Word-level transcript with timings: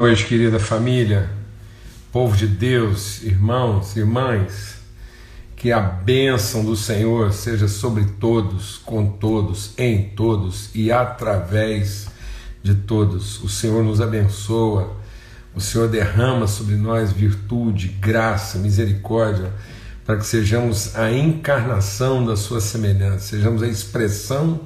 noite, 0.00 0.26
querida 0.26 0.58
família, 0.58 1.30
povo 2.10 2.36
de 2.36 2.48
Deus, 2.48 3.22
irmãos, 3.22 3.94
irmãs, 3.94 4.78
que 5.54 5.70
a 5.70 5.78
bênção 5.78 6.64
do 6.64 6.74
Senhor 6.74 7.32
seja 7.32 7.68
sobre 7.68 8.04
todos, 8.18 8.76
com 8.78 9.06
todos, 9.06 9.72
em 9.78 10.08
todos 10.08 10.68
e 10.74 10.90
através 10.90 12.08
de 12.60 12.74
todos. 12.74 13.40
O 13.44 13.48
Senhor 13.48 13.84
nos 13.84 14.00
abençoa, 14.00 14.96
o 15.54 15.60
Senhor 15.60 15.86
derrama 15.86 16.48
sobre 16.48 16.74
nós 16.74 17.12
virtude, 17.12 17.86
graça, 17.86 18.58
misericórdia, 18.58 19.52
para 20.04 20.16
que 20.16 20.26
sejamos 20.26 20.96
a 20.96 21.12
encarnação 21.12 22.26
da 22.26 22.36
Sua 22.36 22.60
semelhança, 22.60 23.28
sejamos 23.28 23.62
a 23.62 23.68
expressão 23.68 24.62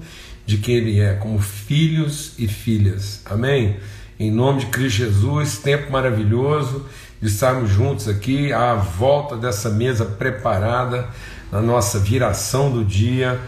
de 0.46 0.56
quem 0.56 0.76
Ele 0.76 1.00
é, 1.00 1.12
como 1.12 1.38
filhos 1.38 2.32
e 2.38 2.48
filhas. 2.48 3.20
Amém? 3.26 3.76
Em 4.20 4.32
nome 4.32 4.62
de 4.62 4.66
Cristo 4.66 4.96
Jesus, 4.96 5.58
tempo 5.58 5.92
maravilhoso 5.92 6.84
de 7.22 7.28
estarmos 7.28 7.70
juntos 7.70 8.08
aqui 8.08 8.52
à 8.52 8.74
volta 8.74 9.36
dessa 9.36 9.70
mesa 9.70 10.04
preparada 10.04 11.08
na 11.52 11.60
nossa 11.60 12.00
viração 12.00 12.68
do 12.68 12.84
dia. 12.84 13.38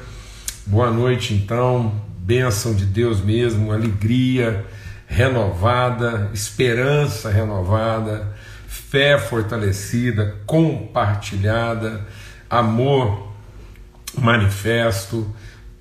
Boa 0.64 0.88
noite, 0.88 1.34
então, 1.34 1.92
bênção 2.18 2.72
de 2.72 2.86
Deus 2.86 3.20
mesmo, 3.20 3.72
alegria 3.72 4.64
renovada, 5.08 6.30
esperança 6.32 7.30
renovada, 7.30 8.32
fé 8.68 9.18
fortalecida, 9.18 10.36
compartilhada, 10.46 12.06
amor 12.48 13.32
manifesto. 14.16 15.34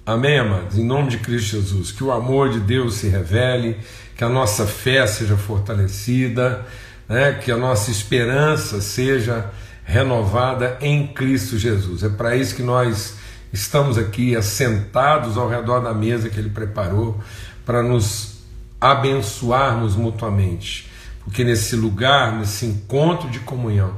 Amém, 0.03 0.39
amados? 0.39 0.80
Em 0.80 0.83
nome 0.83 1.09
de 1.09 1.19
Cristo 1.19 1.58
Jesus, 1.58 1.91
que 1.91 2.03
o 2.03 2.11
amor 2.11 2.49
de 2.49 2.59
Deus 2.59 2.95
se 2.95 3.08
revele 3.08 3.77
que 4.20 4.23
a 4.26 4.28
nossa 4.28 4.68
fé 4.68 5.08
seja 5.08 5.38
fortalecida, 5.38 6.66
né? 7.08 7.40
que 7.41 7.50
a 7.50 7.55
nossa 7.55 7.90
esperança 7.90 8.82
seja 8.82 9.50
renovada 9.86 10.78
em 10.81 11.08
Cristo 11.08 11.58
Jesus. 11.58 12.03
É 12.03 12.09
para 12.09 12.36
isso 12.36 12.53
que 12.53 12.61
nós 12.61 13.16
estamos 13.53 13.98
aqui 13.98 14.36
assentados 14.36 15.38
ao 15.38 15.48
redor 15.48 15.80
da 15.80 15.94
mesa 15.94 16.28
que 16.28 16.38
Ele 16.38 16.50
preparou 16.50 17.17
para 17.66 17.81
nos 17.81 18.39
abençoarmos 18.81 19.95
mutuamente, 19.95 20.92
porque 21.23 21.45
nesse 21.45 21.78
lugar, 21.78 22.33
nesse 22.33 22.66
encontro 22.66 23.30
de 23.30 23.39
comunhão, 23.39 23.94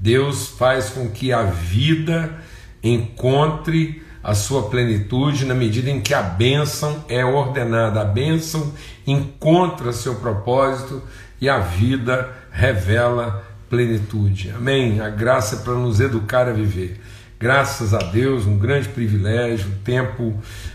Deus 0.00 0.48
faz 0.48 0.88
com 0.88 1.10
que 1.10 1.34
a 1.34 1.42
vida 1.42 2.34
encontre 2.82 4.02
a 4.26 4.34
sua 4.34 4.64
plenitude 4.64 5.44
na 5.44 5.54
medida 5.54 5.88
em 5.88 6.00
que 6.00 6.12
a 6.12 6.20
bênção 6.20 7.04
é 7.08 7.24
ordenada, 7.24 8.00
a 8.00 8.04
bênção 8.04 8.72
encontra 9.06 9.92
seu 9.92 10.16
propósito 10.16 11.00
e 11.40 11.48
a 11.48 11.60
vida 11.60 12.28
revela 12.50 13.46
plenitude. 13.70 14.50
Amém? 14.50 15.00
A 15.00 15.08
graça 15.08 15.54
é 15.54 15.58
para 15.60 15.74
nos 15.74 16.00
educar 16.00 16.48
a 16.48 16.52
viver. 16.52 17.00
Graças 17.38 17.94
a 17.94 17.98
Deus, 17.98 18.46
um 18.46 18.58
grande 18.58 18.88
privilégio, 18.88 19.70
tempo 19.84 20.34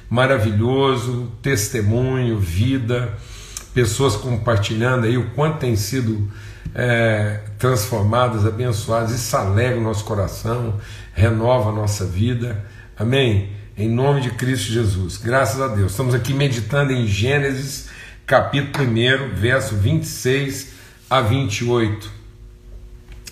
maravilhoso, 0.10 1.30
testemunho, 1.42 2.40
vida, 2.40 3.18
pessoas 3.74 4.16
compartilhando 4.16 5.06
aí 5.06 5.18
o 5.18 5.30
quanto 5.32 5.58
tem 5.58 5.76
sido 5.76 6.32
é, 6.74 7.42
transformadas, 7.60 8.46
abençoadas. 8.46 9.12
Isso 9.12 9.36
alegra 9.36 9.78
o 9.78 9.84
nosso 9.84 10.06
coração, 10.06 10.80
renova 11.14 11.70
a 11.70 11.74
nossa 11.74 12.06
vida. 12.06 12.71
Amém? 13.02 13.50
Em 13.76 13.90
nome 13.90 14.22
de 14.22 14.30
Cristo 14.30 14.72
Jesus. 14.72 15.18
Graças 15.18 15.60
a 15.60 15.68
Deus. 15.70 15.90
Estamos 15.90 16.14
aqui 16.14 16.36
meditando 16.36 16.94
em 16.94 17.08
Gênesis, 17.08 17.90
capítulo 18.28 18.88
1, 18.88 19.34
verso 19.34 19.76
26 19.76 20.74
a 21.10 21.20
28. 21.20 22.12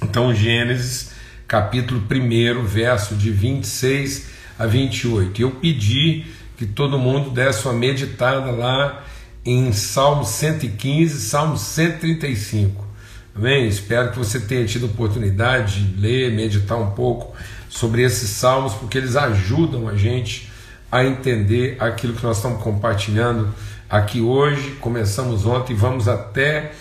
Então, 0.01 0.33
Gênesis, 0.33 1.11
capítulo 1.47 2.01
1, 2.01 2.63
verso 2.65 3.13
de 3.13 3.29
26 3.29 4.29
a 4.57 4.65
28. 4.65 5.39
Eu 5.39 5.51
pedi 5.51 6.25
que 6.57 6.65
todo 6.65 6.97
mundo 6.97 7.29
desse 7.29 7.63
uma 7.65 7.73
meditada 7.75 8.49
lá 8.49 9.03
em 9.45 9.71
Salmo 9.71 10.25
115, 10.25 11.21
Salmo 11.21 11.59
135. 11.59 12.88
Amém? 13.35 13.67
Espero 13.67 14.11
que 14.11 14.17
você 14.17 14.39
tenha 14.39 14.65
tido 14.65 14.87
oportunidade 14.87 15.83
de 15.83 16.01
ler, 16.01 16.31
meditar 16.31 16.77
um 16.77 16.91
pouco 16.91 17.35
sobre 17.69 18.01
esses 18.01 18.29
salmos, 18.29 18.73
porque 18.73 18.97
eles 18.97 19.15
ajudam 19.15 19.87
a 19.87 19.95
gente 19.95 20.51
a 20.91 21.05
entender 21.05 21.77
aquilo 21.79 22.13
que 22.13 22.23
nós 22.23 22.37
estamos 22.37 22.61
compartilhando 22.61 23.53
aqui 23.89 24.21
hoje. 24.21 24.71
Começamos 24.81 25.45
ontem 25.45 25.73
e 25.73 25.75
vamos 25.75 26.07
até 26.07 26.71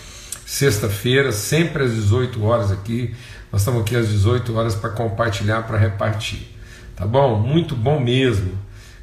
sexta-feira, 0.45 1.31
sempre 1.31 1.83
às 1.83 1.93
18 1.93 2.43
horas 2.43 2.71
aqui. 2.71 3.15
Nós 3.51 3.61
estamos 3.61 3.81
aqui 3.81 3.95
às 3.95 4.07
18 4.07 4.55
horas 4.57 4.75
para 4.75 4.89
compartilhar, 4.89 5.63
para 5.63 5.77
repartir. 5.77 6.47
Tá 6.95 7.05
bom? 7.05 7.39
Muito 7.39 7.75
bom 7.75 7.99
mesmo. 7.99 8.51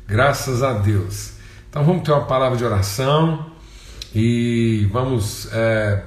Graças 0.06 0.62
a 0.62 0.72
Deus. 0.72 1.32
Então 1.70 1.84
vamos 1.84 2.02
ter 2.02 2.12
uma 2.12 2.24
palavra 2.24 2.56
de 2.56 2.64
oração 2.64 3.46
e 4.14 4.88
vamos 4.92 5.48
é, 5.52 6.02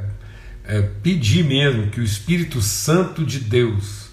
é, 0.69 0.84
pedir 1.02 1.44
mesmo 1.44 1.88
que 1.88 2.00
o 2.00 2.03
Espírito 2.03 2.62
Santo 2.62 3.25
de 3.25 3.40
Deus 3.40 4.09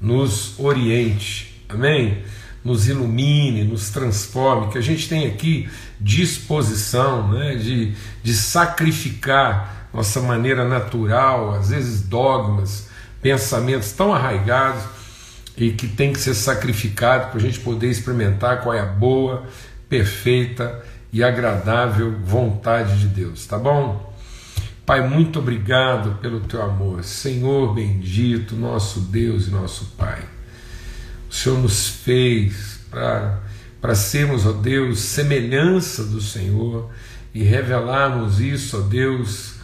nos 0.00 0.58
oriente, 0.58 1.64
amém? 1.68 2.18
Nos 2.64 2.88
ilumine, 2.88 3.62
nos 3.62 3.90
transforme, 3.90 4.72
que 4.72 4.78
a 4.78 4.82
gente 4.82 5.08
tenha 5.08 5.28
aqui 5.28 5.70
disposição 6.00 7.28
né, 7.28 7.54
de, 7.54 7.94
de 8.24 8.34
sacrificar 8.34 9.88
nossa 9.94 10.20
maneira 10.20 10.68
natural, 10.68 11.54
às 11.54 11.70
vezes 11.70 12.02
dogmas, 12.02 12.88
pensamentos 13.22 13.92
tão 13.92 14.12
arraigados 14.12 14.82
e 15.56 15.70
que 15.70 15.86
tem 15.86 16.12
que 16.12 16.18
ser 16.18 16.34
sacrificado 16.34 17.28
para 17.30 17.38
a 17.38 17.40
gente 17.40 17.60
poder 17.60 17.88
experimentar 17.88 18.62
qual 18.62 18.74
é 18.74 18.80
a 18.80 18.86
boa, 18.86 19.44
perfeita 19.88 20.84
e 21.12 21.22
agradável 21.22 22.18
vontade 22.24 22.98
de 22.98 23.06
Deus, 23.06 23.46
tá 23.46 23.58
bom? 23.58 24.09
Pai, 24.90 25.08
muito 25.08 25.38
obrigado 25.38 26.18
pelo 26.20 26.40
teu 26.40 26.60
amor. 26.60 27.04
Senhor 27.04 27.72
bendito, 27.72 28.56
nosso 28.56 28.98
Deus 28.98 29.46
e 29.46 29.50
nosso 29.52 29.84
Pai. 29.96 30.24
O 31.30 31.32
Senhor 31.32 31.60
nos 31.60 31.86
fez 31.86 32.80
para 32.90 33.94
sermos, 33.94 34.44
ó 34.44 34.50
Deus, 34.50 34.98
semelhança 34.98 36.02
do 36.02 36.20
Senhor 36.20 36.90
e 37.32 37.44
revelarmos 37.44 38.40
isso, 38.40 38.78
ó 38.78 38.80
Deus, 38.80 39.60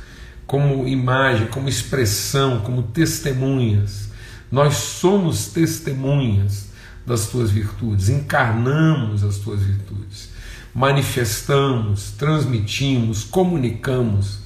como 0.46 0.86
imagem, 0.86 1.48
como 1.48 1.68
expressão, 1.68 2.60
como 2.60 2.84
testemunhas. 2.84 4.10
Nós 4.48 4.74
somos 4.74 5.48
testemunhas 5.48 6.68
das 7.04 7.26
tuas 7.26 7.50
virtudes, 7.50 8.08
encarnamos 8.08 9.24
as 9.24 9.38
tuas 9.38 9.60
virtudes, 9.60 10.30
manifestamos, 10.72 12.12
transmitimos, 12.12 13.24
comunicamos 13.24 14.45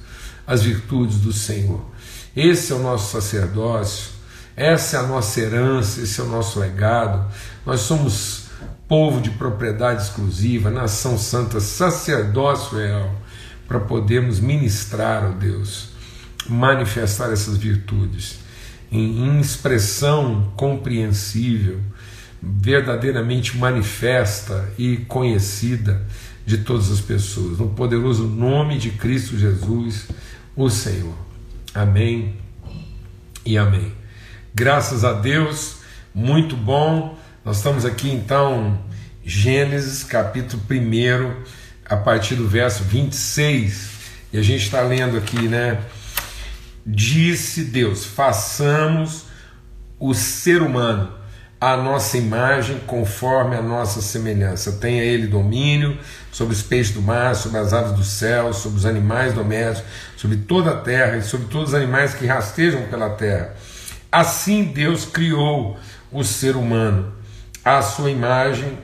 as 0.51 0.63
virtudes 0.63 1.17
do 1.19 1.31
Senhor. 1.31 1.81
Esse 2.35 2.73
é 2.73 2.75
o 2.75 2.79
nosso 2.79 3.13
sacerdócio, 3.13 4.11
essa 4.53 4.97
é 4.97 4.99
a 4.99 5.03
nossa 5.03 5.39
herança, 5.39 6.01
esse 6.01 6.19
é 6.19 6.23
o 6.25 6.27
nosso 6.27 6.59
legado. 6.59 7.25
Nós 7.65 7.79
somos 7.79 8.47
povo 8.85 9.21
de 9.21 9.29
propriedade 9.29 10.03
exclusiva, 10.03 10.69
nação 10.69 11.17
santa, 11.17 11.61
sacerdócio 11.61 12.77
real, 12.77 13.15
para 13.65 13.79
podermos 13.79 14.41
ministrar, 14.41 15.23
ó 15.23 15.29
Deus, 15.29 15.91
manifestar 16.49 17.31
essas 17.31 17.55
virtudes 17.55 18.39
em 18.91 19.39
expressão 19.39 20.51
compreensível, 20.57 21.79
verdadeiramente 22.41 23.57
manifesta 23.57 24.69
e 24.77 24.97
conhecida 24.97 26.05
de 26.45 26.57
todas 26.57 26.91
as 26.91 26.99
pessoas. 26.99 27.57
No 27.57 27.69
poderoso 27.69 28.27
nome 28.27 28.77
de 28.77 28.89
Cristo 28.89 29.37
Jesus 29.37 30.07
o 30.55 30.69
Senhor. 30.69 31.15
Amém 31.73 32.35
e 33.45 33.57
amém. 33.57 33.93
Graças 34.53 35.03
a 35.03 35.13
Deus, 35.13 35.77
muito 36.13 36.55
bom. 36.55 37.17
Nós 37.43 37.57
estamos 37.57 37.85
aqui 37.85 38.09
então, 38.11 38.79
Gênesis 39.23 40.03
capítulo 40.03 40.61
1, 40.69 41.43
a 41.85 41.95
partir 41.95 42.35
do 42.35 42.47
verso 42.47 42.83
26, 42.83 43.91
e 44.33 44.37
a 44.37 44.41
gente 44.41 44.63
está 44.63 44.81
lendo 44.81 45.17
aqui, 45.17 45.47
né? 45.47 45.81
Disse 46.85 47.63
Deus: 47.63 48.05
façamos 48.05 49.25
o 49.99 50.13
ser 50.13 50.61
humano 50.61 51.20
a 51.61 51.77
nossa 51.77 52.17
imagem 52.17 52.79
conforme 52.87 53.55
a 53.55 53.61
nossa 53.61 54.01
semelhança. 54.01 54.71
Tenha 54.71 55.03
ele 55.03 55.27
domínio 55.27 55.95
sobre 56.31 56.55
os 56.55 56.63
peixes 56.63 56.91
do 56.91 57.03
mar, 57.03 57.35
sobre 57.35 57.59
as 57.59 57.71
aves 57.71 57.91
do 57.91 58.03
céu, 58.03 58.51
sobre 58.51 58.79
os 58.79 58.85
animais 58.87 59.31
domésticos, 59.31 59.87
sobre 60.17 60.37
toda 60.37 60.71
a 60.71 60.77
terra 60.77 61.17
e 61.17 61.21
sobre 61.21 61.45
todos 61.45 61.69
os 61.69 61.75
animais 61.75 62.15
que 62.15 62.25
rastejam 62.25 62.87
pela 62.87 63.11
terra. 63.11 63.53
Assim 64.11 64.63
Deus 64.63 65.05
criou 65.05 65.77
o 66.11 66.23
ser 66.23 66.55
humano. 66.55 67.13
A 67.63 67.83
sua 67.83 68.09
imagem, 68.09 68.79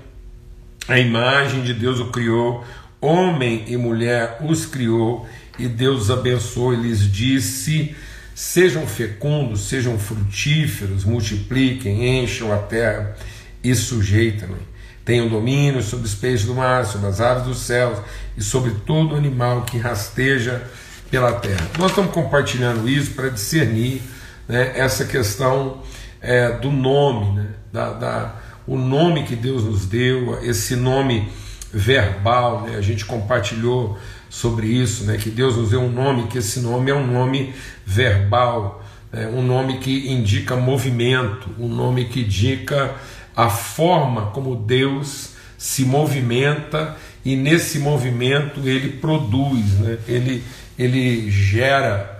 a 0.87 0.99
imagem 0.99 1.63
de 1.63 1.73
Deus 1.73 1.99
o 1.99 2.11
criou, 2.11 2.63
homem 3.01 3.65
e 3.67 3.75
mulher 3.75 4.37
os 4.41 4.67
criou, 4.67 5.27
e 5.57 5.67
Deus 5.67 6.11
abençoou 6.11 6.75
e 6.75 6.77
lhes 6.77 7.11
disse: 7.11 7.95
Sejam 8.37 8.85
fecundos, 8.85 9.61
sejam 9.61 9.97
frutíferos, 9.97 11.03
multipliquem, 11.03 12.21
encham 12.21 12.53
a 12.53 12.59
terra 12.59 13.15
e 13.63 13.73
sujeitem-no. 13.73 14.59
Tenham 15.03 15.27
domínio 15.27 15.81
sobre 15.81 16.05
os 16.05 16.13
peixes 16.13 16.45
do 16.45 16.53
mar, 16.53 16.85
sobre 16.85 17.07
as 17.07 17.19
aves 17.19 17.45
dos 17.45 17.57
céus 17.57 17.97
e 18.37 18.43
sobre 18.43 18.75
todo 18.85 19.15
animal 19.15 19.63
que 19.63 19.79
rasteja 19.79 20.61
pela 21.09 21.31
terra. 21.31 21.67
Nós 21.79 21.89
estamos 21.89 22.11
compartilhando 22.11 22.87
isso 22.87 23.15
para 23.15 23.29
discernir 23.29 24.03
né, 24.47 24.71
essa 24.75 25.05
questão 25.05 25.81
é, 26.21 26.51
do 26.59 26.69
nome, 26.69 27.37
né, 27.37 27.47
da, 27.73 27.93
da, 27.93 28.35
o 28.67 28.77
nome 28.77 29.23
que 29.23 29.35
Deus 29.35 29.63
nos 29.63 29.87
deu, 29.87 30.37
esse 30.43 30.75
nome 30.75 31.27
verbal, 31.73 32.67
né, 32.67 32.75
a 32.75 32.81
gente 32.81 33.03
compartilhou 33.03 33.97
sobre 34.29 34.67
isso, 34.67 35.05
né, 35.05 35.17
que 35.17 35.29
Deus 35.29 35.55
nos 35.55 35.69
deu 35.71 35.81
um 35.81 35.91
nome, 35.91 36.27
que 36.27 36.37
esse 36.37 36.59
nome 36.59 36.91
é 36.91 36.95
um 36.95 37.07
nome 37.07 37.53
verbal, 37.85 38.83
né, 39.11 39.27
um 39.27 39.41
nome 39.41 39.79
que 39.79 40.09
indica 40.09 40.55
movimento, 40.55 41.49
um 41.59 41.67
nome 41.67 42.05
que 42.05 42.21
indica 42.21 42.95
a 43.35 43.49
forma 43.49 44.27
como 44.27 44.55
Deus 44.55 45.31
se 45.57 45.85
movimenta 45.85 46.95
e 47.23 47.35
nesse 47.35 47.79
movimento 47.79 48.59
ele 48.67 48.89
produz, 48.97 49.73
né, 49.79 49.97
ele, 50.07 50.43
ele 50.77 51.31
gera 51.31 52.17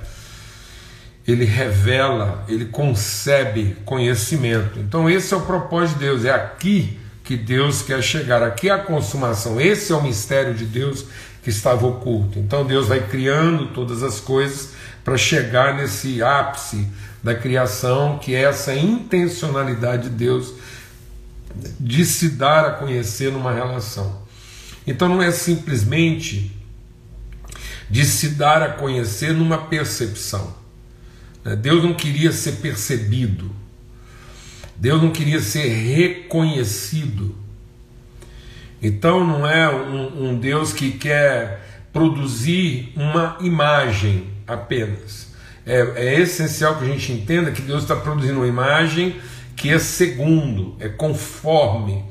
ele 1.28 1.44
revela, 1.44 2.46
ele 2.48 2.66
concebe 2.66 3.76
conhecimento. 3.84 4.80
Então, 4.80 5.10
esse 5.10 5.34
é 5.34 5.38
o 5.38 5.42
propósito 5.42 6.00
de 6.00 6.06
Deus, 6.06 6.24
é 6.24 6.32
aqui 6.32 6.98
que 7.28 7.36
Deus 7.36 7.82
quer 7.82 8.02
chegar, 8.02 8.42
aqui 8.42 8.70
é 8.70 8.72
a 8.72 8.80
consumação, 8.80 9.60
esse 9.60 9.92
é 9.92 9.96
o 9.96 10.02
mistério 10.02 10.54
de 10.54 10.64
Deus 10.64 11.04
que 11.44 11.50
estava 11.50 11.86
oculto. 11.86 12.40
Então, 12.40 12.66
Deus 12.66 12.88
vai 12.88 13.06
criando 13.06 13.74
todas 13.74 14.02
as 14.02 14.22
coisas 14.22 14.70
para 15.04 15.18
chegar 15.18 15.76
nesse 15.76 16.24
ápice 16.24 16.88
da 17.22 17.36
criação, 17.36 18.18
que 18.18 18.34
é 18.34 18.44
essa 18.44 18.74
intencionalidade 18.74 20.04
de 20.04 20.16
Deus 20.16 20.54
de 21.78 22.06
se 22.06 22.30
dar 22.30 22.64
a 22.66 22.72
conhecer 22.72 23.30
numa 23.30 23.54
relação. 23.54 24.22
Então, 24.88 25.10
não 25.10 25.22
é 25.22 25.30
simplesmente 25.30 26.56
de 27.90 28.06
se 28.06 28.30
dar 28.30 28.62
a 28.62 28.70
conhecer 28.70 29.34
numa 29.34 29.58
percepção. 29.58 30.56
Né? 31.44 31.58
Deus 31.58 31.84
não 31.84 31.94
queria 31.94 32.32
ser 32.32 32.54
percebido, 32.54 33.52
Deus 34.78 35.02
não 35.02 35.12
queria 35.12 35.40
ser 35.40 35.68
reconhecido. 35.68 37.36
Então 38.82 39.26
não 39.26 39.48
é 39.48 39.70
um, 39.70 40.30
um 40.30 40.40
Deus 40.40 40.72
que 40.72 40.92
quer 40.92 41.66
produzir 41.92 42.94
uma 42.96 43.38
imagem 43.42 44.28
apenas. 44.46 45.34
É, 45.66 45.82
é, 45.96 46.20
essencial 46.22 46.78
que 46.78 46.86
a 46.86 46.88
gente 46.88 47.12
entenda 47.12 47.52
que 47.52 47.62
Deus 47.62 47.82
está 47.82 47.96
produzindo 47.96 48.40
uma 48.40 48.48
imagem 48.48 49.16
que 49.56 49.72
é 49.72 49.80
segundo, 49.80 50.76
é 50.80 50.88
conforme, 50.88 52.06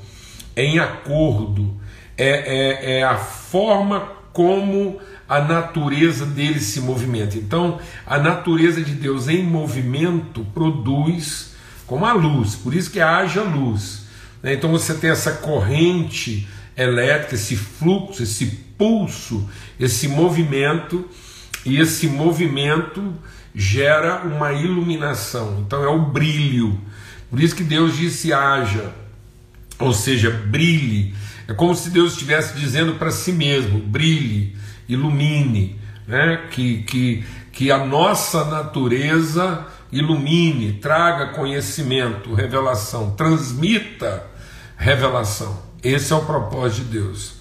é 0.57 0.65
em 0.65 0.79
acordo, 0.81 1.81
é, 2.19 2.29
é, 2.29 2.99
é 2.99 3.03
a 3.05 3.17
forma 3.17 4.01
como 4.33 4.99
a 5.29 5.41
natureza 5.41 6.27
dele 6.27 6.61
se 6.61 6.81
movimenta. 6.81 7.39
Então, 7.39 7.79
a 8.05 8.19
natureza 8.19 8.83
de 8.83 8.93
Deus 8.93 9.29
em 9.29 9.43
movimento 9.43 10.45
produz 10.53 11.56
como 11.87 12.05
a 12.05 12.13
luz, 12.13 12.55
por 12.55 12.75
isso 12.75 12.91
que 12.91 13.01
haja 13.01 13.43
luz. 13.43 14.07
Né? 14.43 14.55
Então, 14.55 14.71
você 14.71 14.95
tem 14.95 15.11
essa 15.11 15.33
corrente 15.33 16.47
elétrica, 16.77 17.35
esse 17.35 17.57
fluxo, 17.57 18.23
esse 18.23 18.47
pulso, 18.77 19.49
esse 19.79 20.09
movimento, 20.09 21.09
e 21.65 21.81
esse 21.81 22.07
movimento 22.07 23.15
gera 23.55 24.23
uma 24.23 24.53
iluminação. 24.53 25.63
Então, 25.67 25.83
é 25.83 25.89
o 25.89 26.01
brilho. 26.01 26.81
Por 27.31 27.41
isso 27.41 27.57
que 27.57 27.65
Deus 27.65 27.97
disse: 27.97 28.33
haja, 28.33 28.93
ou 29.79 29.93
seja, 29.93 30.31
brilhe. 30.31 31.15
É 31.49 31.55
como 31.55 31.75
se 31.75 31.91
Deus 31.91 32.13
estivesse 32.13 32.59
dizendo 32.59 32.95
para 32.95 33.11
si 33.11 33.33
mesmo: 33.33 33.79
brilhe 33.79 34.57
ilumine, 34.89 35.79
né? 36.07 36.47
que, 36.51 36.83
que, 36.83 37.25
que 37.53 37.71
a 37.71 37.85
nossa 37.85 38.45
natureza 38.45 39.67
ilumine, 39.91 40.75
traga 40.75 41.33
conhecimento, 41.33 42.35
revelação, 42.35 43.11
transmita 43.13 44.25
revelação. 44.77 45.59
Esse 45.83 46.13
é 46.13 46.17
o 46.17 46.25
propósito 46.25 46.85
de 46.85 46.99
Deus. 46.99 47.35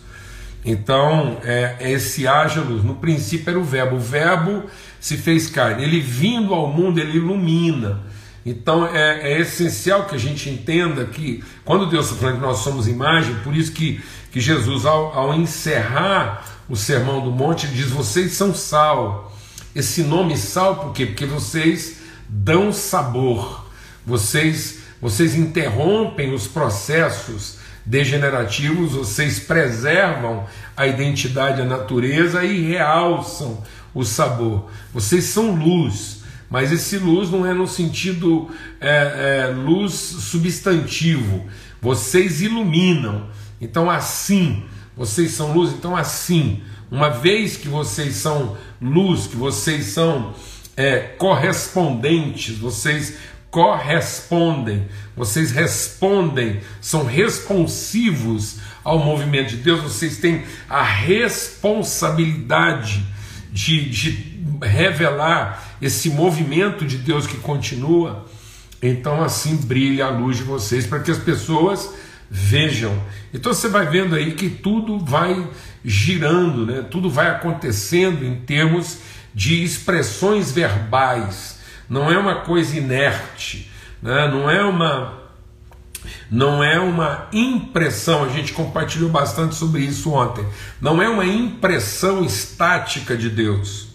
Então, 0.64 1.38
é, 1.44 1.76
é 1.80 1.92
esse 1.92 2.26
luz. 2.68 2.84
No 2.84 2.96
princípio 2.96 3.52
era 3.52 3.60
o 3.60 3.64
Verbo. 3.64 3.98
O 3.98 4.00
Verbo 4.00 4.64
se 5.00 5.16
fez 5.18 5.48
carne. 5.48 5.84
Ele 5.84 6.00
vindo 6.00 6.54
ao 6.54 6.68
mundo, 6.68 7.00
ele 7.00 7.18
ilumina. 7.18 8.02
Então 8.46 8.86
é, 8.86 9.32
é, 9.32 9.42
essencial 9.42 10.06
que 10.06 10.16
a 10.16 10.20
gente 10.20 10.50
entenda 10.52 11.04
que 11.06 11.44
quando 11.64 11.88
Deus 11.88 12.06
está 12.06 12.20
falando 12.20 12.36
que 12.36 12.42
nós 12.42 12.60
somos 12.60 12.88
imagem, 12.88 13.34
por 13.44 13.56
isso 13.56 13.72
que, 13.72 14.00
que 14.32 14.40
Jesus, 14.40 14.86
ao, 14.86 15.18
ao 15.18 15.34
encerrar 15.34 16.46
o 16.70 16.76
Sermão 16.76 17.22
do 17.22 17.32
Monte, 17.32 17.66
ele 17.66 17.76
diz: 17.76 17.90
Vocês 17.90 18.34
são 18.34 18.54
sal. 18.54 19.36
Esse 19.74 20.04
nome 20.04 20.38
sal, 20.38 20.76
por 20.76 20.94
quê? 20.94 21.08
Porque 21.08 21.26
vocês 21.26 21.98
dão 22.44 22.74
sabor, 22.74 23.66
vocês, 24.06 24.80
vocês 25.02 25.36
interrompem 25.36 26.34
os 26.34 26.48
processos 26.48 27.58
degenerativos, 27.86 28.92
vocês 28.94 29.40
preservam 29.40 30.46
a 30.76 30.86
identidade, 30.86 31.62
a 31.62 31.66
natureza 31.66 32.44
e 32.44 32.68
realçam 32.68 33.64
o 33.94 34.04
sabor. 34.04 34.70
Vocês 34.94 35.26
são 35.26 35.56
luz, 35.56 36.24
mas 36.50 36.72
esse 36.72 36.98
luz 36.98 37.30
não 37.32 37.46
é 37.46 37.54
no 37.54 37.68
sentido 37.68 38.50
é, 38.82 39.48
é, 39.48 39.54
luz 39.54 39.94
substantivo. 39.94 41.46
Vocês 41.82 42.42
iluminam. 42.42 43.28
Então, 43.62 43.90
assim, 43.90 44.64
vocês 44.98 45.32
são 45.32 45.54
luz, 45.54 45.72
então 45.72 45.96
assim, 45.96 46.62
uma 46.92 47.10
vez 47.10 47.56
que 47.56 47.68
vocês 47.68 48.16
são 48.16 48.58
luz, 48.82 49.28
que 49.28 49.36
vocês 49.36 49.86
são 49.86 50.34
é, 50.78 51.00
correspondentes, 51.18 52.58
vocês 52.58 53.18
correspondem, 53.50 54.86
vocês 55.16 55.52
respondem, 55.52 56.60
são 56.82 57.06
responsivos 57.06 58.58
ao 58.84 59.00
movimento 59.00 59.52
de 59.52 59.56
Deus, 59.58 59.82
vocês 59.82 60.18
têm 60.18 60.44
a 60.70 60.84
responsabilidade 60.84 63.02
de, 63.52 63.90
de 63.90 64.36
revelar 64.62 65.78
esse 65.82 66.10
movimento 66.10 66.86
de 66.86 66.98
Deus 66.98 67.26
que 67.26 67.38
continua. 67.38 68.26
Então, 68.82 69.24
assim 69.24 69.56
brilha 69.56 70.08
a 70.08 70.10
luz 70.10 70.36
de 70.38 70.44
vocês, 70.44 70.86
para 70.86 71.00
que 71.00 71.10
as 71.10 71.18
pessoas 71.18 71.90
vejam. 72.30 73.02
Então 73.34 73.54
você 73.54 73.68
vai 73.68 73.88
vendo 73.88 74.16
aí 74.16 74.34
que 74.34 74.50
tudo 74.50 75.00
vai 75.00 75.48
girando, 75.84 76.66
né? 76.66 76.86
tudo 76.90 77.10
vai 77.10 77.30
acontecendo 77.30 78.26
em 78.26 78.36
termos 78.36 79.00
de 79.36 79.62
expressões 79.62 80.52
verbais, 80.54 81.60
não 81.90 82.10
é 82.10 82.18
uma 82.18 82.36
coisa 82.36 82.78
inerte, 82.78 83.70
né? 84.02 84.30
não 84.30 84.50
é 84.50 84.64
uma 84.64 85.26
não 86.30 86.64
é 86.64 86.80
uma 86.80 87.28
impressão, 87.34 88.24
a 88.24 88.30
gente 88.30 88.54
compartilhou 88.54 89.10
bastante 89.10 89.56
sobre 89.56 89.82
isso 89.82 90.12
ontem, 90.12 90.46
não 90.80 91.02
é 91.02 91.10
uma 91.10 91.26
impressão 91.26 92.24
estática 92.24 93.18
de 93.18 93.30
Deus, 93.30 93.88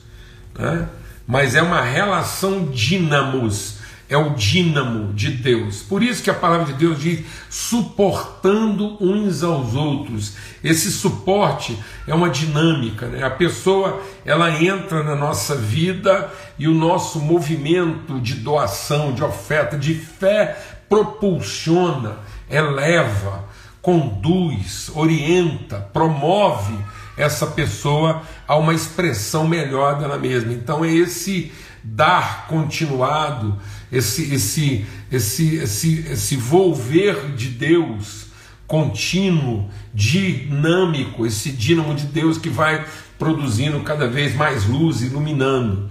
né? 0.59 0.89
mas 1.27 1.55
é 1.55 1.63
uma 1.63 1.81
relação 1.81 2.67
dinamos 2.67 3.80
é 4.11 4.17
o 4.17 4.31
dínamo 4.31 5.15
de 5.15 5.31
Deus. 5.31 5.83
Por 5.83 6.03
isso 6.03 6.23
que 6.23 6.31
a 6.31 6.35
palavra 6.35 6.67
de 6.67 6.73
Deus 6.73 7.01
diz 7.01 7.25
suportando 7.49 8.97
uns 9.01 9.45
aos 9.45 9.75
outros. 9.75 10.35
Esse 10.65 10.91
suporte 10.91 11.79
é 12.09 12.13
uma 12.13 12.29
dinâmica, 12.29 13.07
né? 13.07 13.23
A 13.23 13.31
pessoa 13.31 14.03
ela 14.25 14.51
entra 14.51 15.05
na 15.05 15.15
nossa 15.15 15.55
vida 15.55 16.29
e 16.59 16.67
o 16.67 16.75
nosso 16.75 17.21
movimento 17.21 18.21
de 18.21 18.35
doação, 18.35 19.13
de 19.13 19.23
oferta, 19.23 19.79
de 19.79 19.95
fé 19.95 20.59
propulsiona, 20.89 22.17
eleva, 22.51 23.45
conduz, 23.81 24.91
orienta, 24.93 25.89
promove 25.93 26.77
essa 27.17 27.47
pessoa 27.47 28.23
a 28.49 28.57
uma 28.57 28.75
expressão 28.75 29.47
melhor 29.47 30.01
dela 30.01 30.19
mesma. 30.19 30.53
Então 30.53 30.85
é 30.85 30.93
esse 30.93 31.53
dar 31.83 32.47
continuado 32.49 33.57
esse, 33.93 34.33
esse, 34.35 34.87
esse, 35.11 35.57
esse, 35.57 36.07
esse 36.11 36.37
volver 36.37 37.33
de 37.35 37.49
Deus 37.49 38.27
contínuo, 38.67 39.69
dinâmico, 39.93 41.27
esse 41.27 41.51
dínamo 41.51 41.95
de 41.95 42.07
Deus 42.07 42.39
que 42.39 42.49
vai 42.49 42.87
produzindo 43.19 43.81
cada 43.81 44.07
vez 44.07 44.35
mais 44.35 44.65
luz, 44.67 45.03
iluminando. 45.03 45.91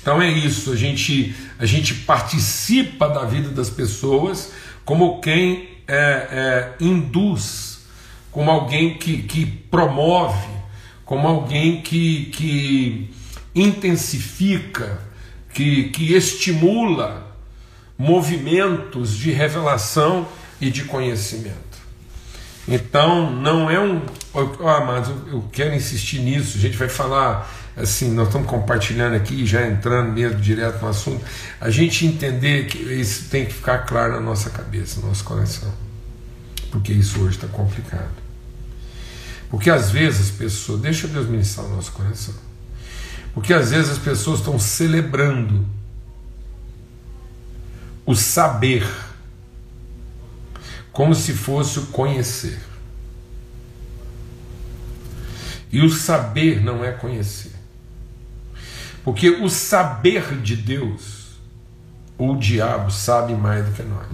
Então 0.00 0.20
é 0.20 0.30
isso, 0.30 0.72
a 0.72 0.76
gente, 0.76 1.34
a 1.58 1.66
gente 1.66 1.94
participa 1.94 3.08
da 3.08 3.24
vida 3.24 3.50
das 3.50 3.70
pessoas 3.70 4.52
como 4.84 5.20
quem 5.20 5.68
é, 5.86 5.94
é, 5.96 6.74
induz, 6.80 7.86
como 8.30 8.50
alguém 8.50 8.98
que, 8.98 9.22
que 9.22 9.46
promove, 9.46 10.48
como 11.04 11.28
alguém 11.28 11.80
que, 11.82 12.26
que, 12.26 13.10
intensifica, 13.54 15.00
que, 15.52 15.84
que 15.84 16.12
estimula 16.12 17.23
movimentos 17.98 19.16
de 19.16 19.30
revelação 19.30 20.26
e 20.60 20.70
de 20.70 20.84
conhecimento. 20.84 21.74
Então, 22.66 23.30
não 23.30 23.70
é 23.70 23.78
um. 23.78 24.02
Oh, 24.32 24.68
amados, 24.68 25.10
eu 25.30 25.44
quero 25.52 25.74
insistir 25.74 26.20
nisso. 26.20 26.56
A 26.56 26.60
gente 26.60 26.76
vai 26.76 26.88
falar 26.88 27.50
assim, 27.76 28.10
nós 28.12 28.28
estamos 28.28 28.48
compartilhando 28.48 29.14
aqui, 29.14 29.44
já 29.44 29.66
entrando 29.66 30.12
mesmo 30.12 30.40
direto 30.40 30.80
no 30.80 30.88
assunto. 30.88 31.24
A 31.60 31.68
gente 31.68 32.06
entender 32.06 32.66
que 32.66 32.78
isso 32.78 33.28
tem 33.28 33.44
que 33.44 33.52
ficar 33.52 33.78
claro 33.78 34.14
na 34.14 34.20
nossa 34.20 34.48
cabeça, 34.48 35.00
no 35.00 35.08
nosso 35.08 35.24
coração. 35.24 35.70
Porque 36.70 36.92
isso 36.92 37.20
hoje 37.20 37.36
está 37.36 37.46
complicado. 37.48 38.24
Porque 39.50 39.68
às 39.68 39.90
vezes 39.90 40.28
as 40.28 40.30
pessoas. 40.30 40.80
Deixa 40.80 41.06
Deus 41.06 41.28
ministrar 41.28 41.66
o 41.66 41.76
nosso 41.76 41.92
coração. 41.92 42.34
Porque 43.34 43.52
às 43.52 43.70
vezes 43.72 43.90
as 43.90 43.98
pessoas 43.98 44.38
estão 44.38 44.58
celebrando 44.58 45.66
o 48.06 48.14
saber 48.14 48.86
como 50.92 51.14
se 51.14 51.32
fosse 51.32 51.78
o 51.78 51.86
conhecer. 51.86 52.60
E 55.72 55.80
o 55.80 55.90
saber 55.90 56.62
não 56.62 56.84
é 56.84 56.92
conhecer. 56.92 57.52
Porque 59.02 59.28
o 59.28 59.50
saber 59.50 60.40
de 60.40 60.56
Deus, 60.56 61.32
o 62.16 62.36
diabo 62.36 62.90
sabe 62.90 63.34
mais 63.34 63.66
do 63.66 63.72
que 63.72 63.82
nós. 63.82 64.06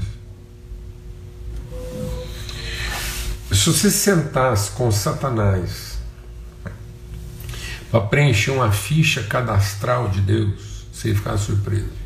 Se 3.53 3.71
você 3.71 3.91
sentasse 3.91 4.71
com 4.71 4.91
Satanás 4.91 5.99
para 7.91 8.01
preencher 8.07 8.53
uma 8.53 8.73
ficha 8.73 9.23
cadastral 9.25 10.09
de 10.09 10.21
Deus, 10.21 10.87
você 10.93 11.09
ia 11.09 11.17
ficar 11.17 11.37
surpreso. 11.37 12.00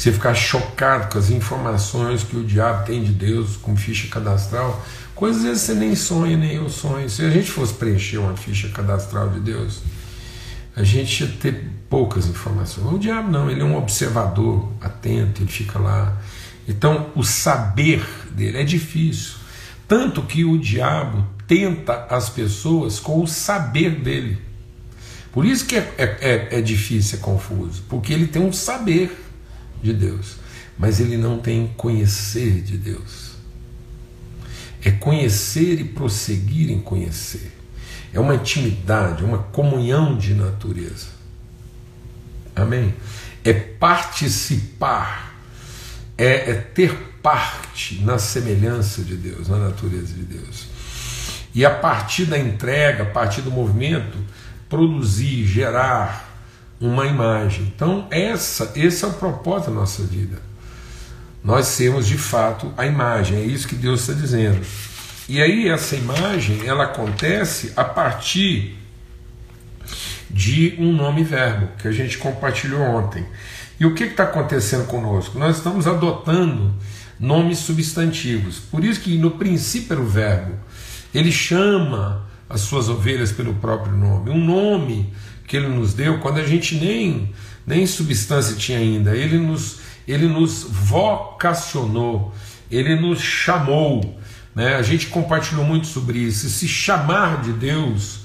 Você 0.00 0.12
ficar 0.12 0.32
chocado 0.32 1.12
com 1.12 1.18
as 1.18 1.28
informações 1.28 2.22
que 2.22 2.34
o 2.34 2.42
diabo 2.42 2.86
tem 2.86 3.04
de 3.04 3.12
Deus 3.12 3.58
como 3.58 3.76
ficha 3.76 4.08
cadastral, 4.08 4.82
coisas 5.14 5.42
que 5.42 5.58
você 5.58 5.74
nem 5.74 5.94
sonha, 5.94 6.38
nem 6.38 6.52
eu 6.52 6.70
sonho. 6.70 7.06
Se 7.10 7.22
a 7.22 7.28
gente 7.28 7.50
fosse 7.50 7.74
preencher 7.74 8.16
uma 8.16 8.34
ficha 8.34 8.70
cadastral 8.70 9.28
de 9.28 9.40
Deus, 9.40 9.82
a 10.74 10.82
gente 10.82 11.22
ia 11.22 11.28
ter 11.28 11.70
poucas 11.90 12.26
informações. 12.26 12.94
O 12.94 12.98
diabo 12.98 13.30
não, 13.30 13.50
ele 13.50 13.60
é 13.60 13.64
um 13.64 13.76
observador 13.76 14.72
atento, 14.80 15.42
ele 15.42 15.52
fica 15.52 15.78
lá. 15.78 16.16
Então, 16.66 17.10
o 17.14 17.22
saber 17.22 18.02
dele 18.30 18.56
é 18.56 18.64
difícil. 18.64 19.34
Tanto 19.86 20.22
que 20.22 20.46
o 20.46 20.56
diabo 20.58 21.26
tenta 21.46 22.06
as 22.08 22.30
pessoas 22.30 22.98
com 22.98 23.22
o 23.22 23.26
saber 23.26 23.96
dele. 23.96 24.38
Por 25.30 25.44
isso 25.44 25.66
que 25.66 25.76
é, 25.76 25.92
é, 25.98 26.48
é 26.52 26.60
difícil, 26.62 27.18
é 27.18 27.20
confuso, 27.20 27.82
porque 27.86 28.14
ele 28.14 28.28
tem 28.28 28.40
um 28.40 28.50
saber 28.50 29.26
de 29.82 29.92
Deus, 29.92 30.36
mas 30.78 31.00
ele 31.00 31.16
não 31.16 31.38
tem 31.38 31.68
conhecer 31.76 32.62
de 32.62 32.76
Deus. 32.76 33.30
É 34.82 34.90
conhecer 34.90 35.80
e 35.80 35.84
prosseguir 35.84 36.70
em 36.70 36.80
conhecer. 36.80 37.52
É 38.12 38.18
uma 38.18 38.34
intimidade, 38.34 39.24
uma 39.24 39.38
comunhão 39.38 40.16
de 40.16 40.34
natureza. 40.34 41.08
Amém? 42.56 42.94
É 43.44 43.52
participar, 43.52 45.34
é, 46.16 46.50
é 46.50 46.54
ter 46.54 46.94
parte 47.22 48.02
na 48.02 48.18
semelhança 48.18 49.02
de 49.02 49.16
Deus, 49.16 49.48
na 49.48 49.58
natureza 49.58 50.14
de 50.14 50.22
Deus. 50.22 50.66
E 51.54 51.64
a 51.64 51.70
partir 51.70 52.26
da 52.26 52.38
entrega, 52.38 53.02
a 53.02 53.06
partir 53.06 53.42
do 53.42 53.50
movimento, 53.50 54.16
produzir, 54.68 55.44
gerar, 55.46 56.29
uma 56.80 57.06
imagem. 57.06 57.70
Então, 57.74 58.06
essa, 58.10 58.72
esse 58.74 59.04
é 59.04 59.08
o 59.08 59.12
propósito 59.12 59.70
da 59.70 59.76
nossa 59.76 60.02
vida. 60.02 60.40
Nós 61.44 61.66
sermos 61.66 62.06
de 62.06 62.16
fato 62.16 62.72
a 62.76 62.86
imagem, 62.86 63.38
é 63.38 63.44
isso 63.44 63.68
que 63.68 63.74
Deus 63.74 64.00
está 64.00 64.12
dizendo. 64.12 64.60
E 65.28 65.40
aí 65.40 65.68
essa 65.68 65.94
imagem, 65.94 66.66
ela 66.66 66.84
acontece 66.84 67.72
a 67.76 67.84
partir 67.84 68.76
de 70.28 70.74
um 70.78 70.92
nome 70.92 71.24
verbo 71.24 71.68
que 71.78 71.88
a 71.88 71.92
gente 71.92 72.18
compartilhou 72.18 72.80
ontem. 72.80 73.24
E 73.78 73.86
o 73.86 73.94
que 73.94 74.04
está 74.04 74.24
acontecendo 74.24 74.86
conosco? 74.86 75.38
Nós 75.38 75.56
estamos 75.56 75.86
adotando 75.86 76.74
nomes 77.18 77.58
substantivos. 77.58 78.58
Por 78.58 78.84
isso 78.84 79.00
que 79.00 79.16
no 79.16 79.32
princípio 79.32 79.94
era 79.94 80.02
o 80.02 80.06
verbo. 80.06 80.54
Ele 81.14 81.32
chama 81.32 82.26
as 82.48 82.62
suas 82.62 82.88
ovelhas 82.88 83.32
pelo 83.32 83.54
próprio 83.54 83.96
nome. 83.96 84.30
Um 84.30 84.44
nome 84.44 85.12
que 85.50 85.56
ele 85.56 85.66
nos 85.66 85.92
deu, 85.92 86.20
quando 86.20 86.38
a 86.38 86.46
gente 86.46 86.76
nem, 86.76 87.34
nem 87.66 87.84
substância 87.84 88.54
tinha 88.54 88.78
ainda, 88.78 89.16
ele 89.16 89.36
nos, 89.36 89.80
ele 90.06 90.28
nos 90.28 90.62
vocacionou, 90.62 92.32
ele 92.70 92.94
nos 92.94 93.20
chamou. 93.20 94.16
Né? 94.54 94.76
A 94.76 94.82
gente 94.82 95.08
compartilhou 95.08 95.64
muito 95.64 95.88
sobre 95.88 96.20
isso. 96.20 96.48
se 96.48 96.68
chamar 96.68 97.42
de 97.42 97.52
Deus 97.52 98.20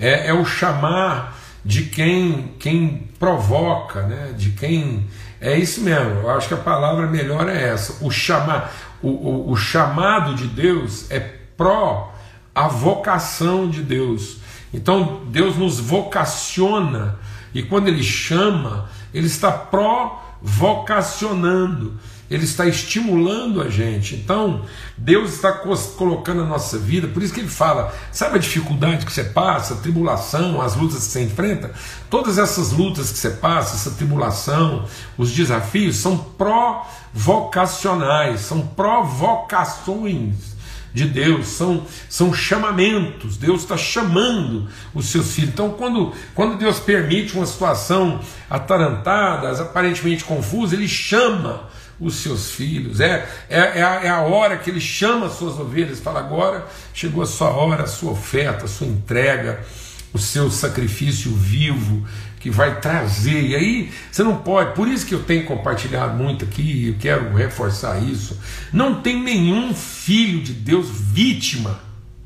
é, 0.00 0.30
é 0.30 0.34
o 0.34 0.44
chamar 0.44 1.38
de 1.64 1.84
quem, 1.84 2.56
quem 2.58 3.08
provoca, 3.20 4.02
né? 4.02 4.34
de 4.36 4.50
quem. 4.50 5.06
É 5.40 5.56
isso 5.56 5.80
mesmo, 5.80 6.22
eu 6.22 6.30
acho 6.30 6.48
que 6.48 6.54
a 6.54 6.56
palavra 6.56 7.06
melhor 7.06 7.48
é 7.48 7.68
essa. 7.68 8.04
O, 8.04 8.10
chamar, 8.10 8.74
o, 9.00 9.10
o, 9.10 9.50
o 9.52 9.56
chamado 9.56 10.34
de 10.34 10.48
Deus 10.48 11.08
é 11.08 11.20
pró 11.20 12.12
a 12.52 12.66
vocação 12.66 13.70
de 13.70 13.80
Deus. 13.80 14.42
Então 14.74 15.22
Deus 15.28 15.56
nos 15.56 15.78
vocaciona 15.78 17.16
e 17.54 17.62
quando 17.62 17.86
Ele 17.86 18.02
chama, 18.02 18.90
Ele 19.14 19.28
está 19.28 19.52
provocacionando, 19.52 21.94
Ele 22.28 22.44
está 22.44 22.66
estimulando 22.66 23.62
a 23.62 23.70
gente. 23.70 24.16
Então 24.16 24.62
Deus 24.98 25.34
está 25.34 25.52
colocando 25.52 26.42
a 26.42 26.46
nossa 26.46 26.76
vida, 26.76 27.06
por 27.06 27.22
isso 27.22 27.32
que 27.32 27.38
Ele 27.38 27.48
fala: 27.48 27.94
sabe 28.10 28.34
a 28.34 28.40
dificuldade 28.40 29.06
que 29.06 29.12
você 29.12 29.22
passa, 29.22 29.74
a 29.74 29.76
tribulação, 29.76 30.60
as 30.60 30.74
lutas 30.74 31.06
que 31.06 31.12
você 31.12 31.22
enfrenta? 31.22 31.72
Todas 32.10 32.36
essas 32.36 32.72
lutas 32.72 33.12
que 33.12 33.18
você 33.18 33.30
passa, 33.30 33.76
essa 33.76 33.92
tribulação, 33.92 34.86
os 35.16 35.30
desafios, 35.30 35.98
são 35.98 36.18
provocacionais, 36.18 38.40
são 38.40 38.66
provocações 38.66 40.53
de 40.94 41.06
Deus, 41.06 41.48
são, 41.48 41.84
são 42.08 42.32
chamamentos, 42.32 43.36
Deus 43.36 43.62
está 43.62 43.76
chamando 43.76 44.68
os 44.94 45.06
seus 45.06 45.34
filhos. 45.34 45.50
Então, 45.50 45.70
quando, 45.70 46.12
quando 46.36 46.56
Deus 46.56 46.78
permite 46.78 47.34
uma 47.34 47.44
situação 47.44 48.20
atarantada, 48.48 49.50
aparentemente 49.60 50.22
confusa, 50.22 50.76
Ele 50.76 50.86
chama 50.86 51.68
os 51.98 52.14
seus 52.16 52.52
filhos, 52.52 53.00
é, 53.00 53.28
é, 53.50 53.80
é, 53.80 53.82
a, 53.82 54.04
é 54.04 54.08
a 54.08 54.20
hora 54.20 54.56
que 54.56 54.70
Ele 54.70 54.80
chama 54.80 55.26
as 55.26 55.32
suas 55.32 55.58
ovelhas, 55.58 55.98
fala: 55.98 56.20
agora 56.20 56.64
chegou 56.92 57.24
a 57.24 57.26
sua 57.26 57.50
hora, 57.50 57.82
a 57.82 57.88
sua 57.88 58.12
oferta, 58.12 58.66
a 58.66 58.68
sua 58.68 58.86
entrega, 58.86 59.64
o 60.12 60.18
seu 60.18 60.48
sacrifício 60.48 61.32
vivo, 61.32 62.06
que 62.44 62.50
vai 62.50 62.78
trazer. 62.78 63.42
E 63.42 63.56
aí 63.56 63.90
você 64.12 64.22
não 64.22 64.36
pode, 64.36 64.74
por 64.74 64.86
isso 64.86 65.06
que 65.06 65.14
eu 65.14 65.22
tenho 65.22 65.46
compartilhado 65.46 66.14
muito 66.22 66.44
aqui, 66.44 66.88
eu 66.88 66.96
quero 67.00 67.34
reforçar 67.34 67.98
isso. 68.02 68.38
Não 68.70 69.00
tem 69.00 69.18
nenhum 69.18 69.74
filho 69.74 70.42
de 70.42 70.52
Deus 70.52 70.88
vítima 70.90 71.80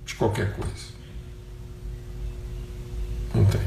de 0.04 0.16
qualquer 0.16 0.54
coisa. 0.54 0.88
Não 3.32 3.44
tem. 3.44 3.60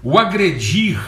O 0.00 0.16
agredir 0.16 1.04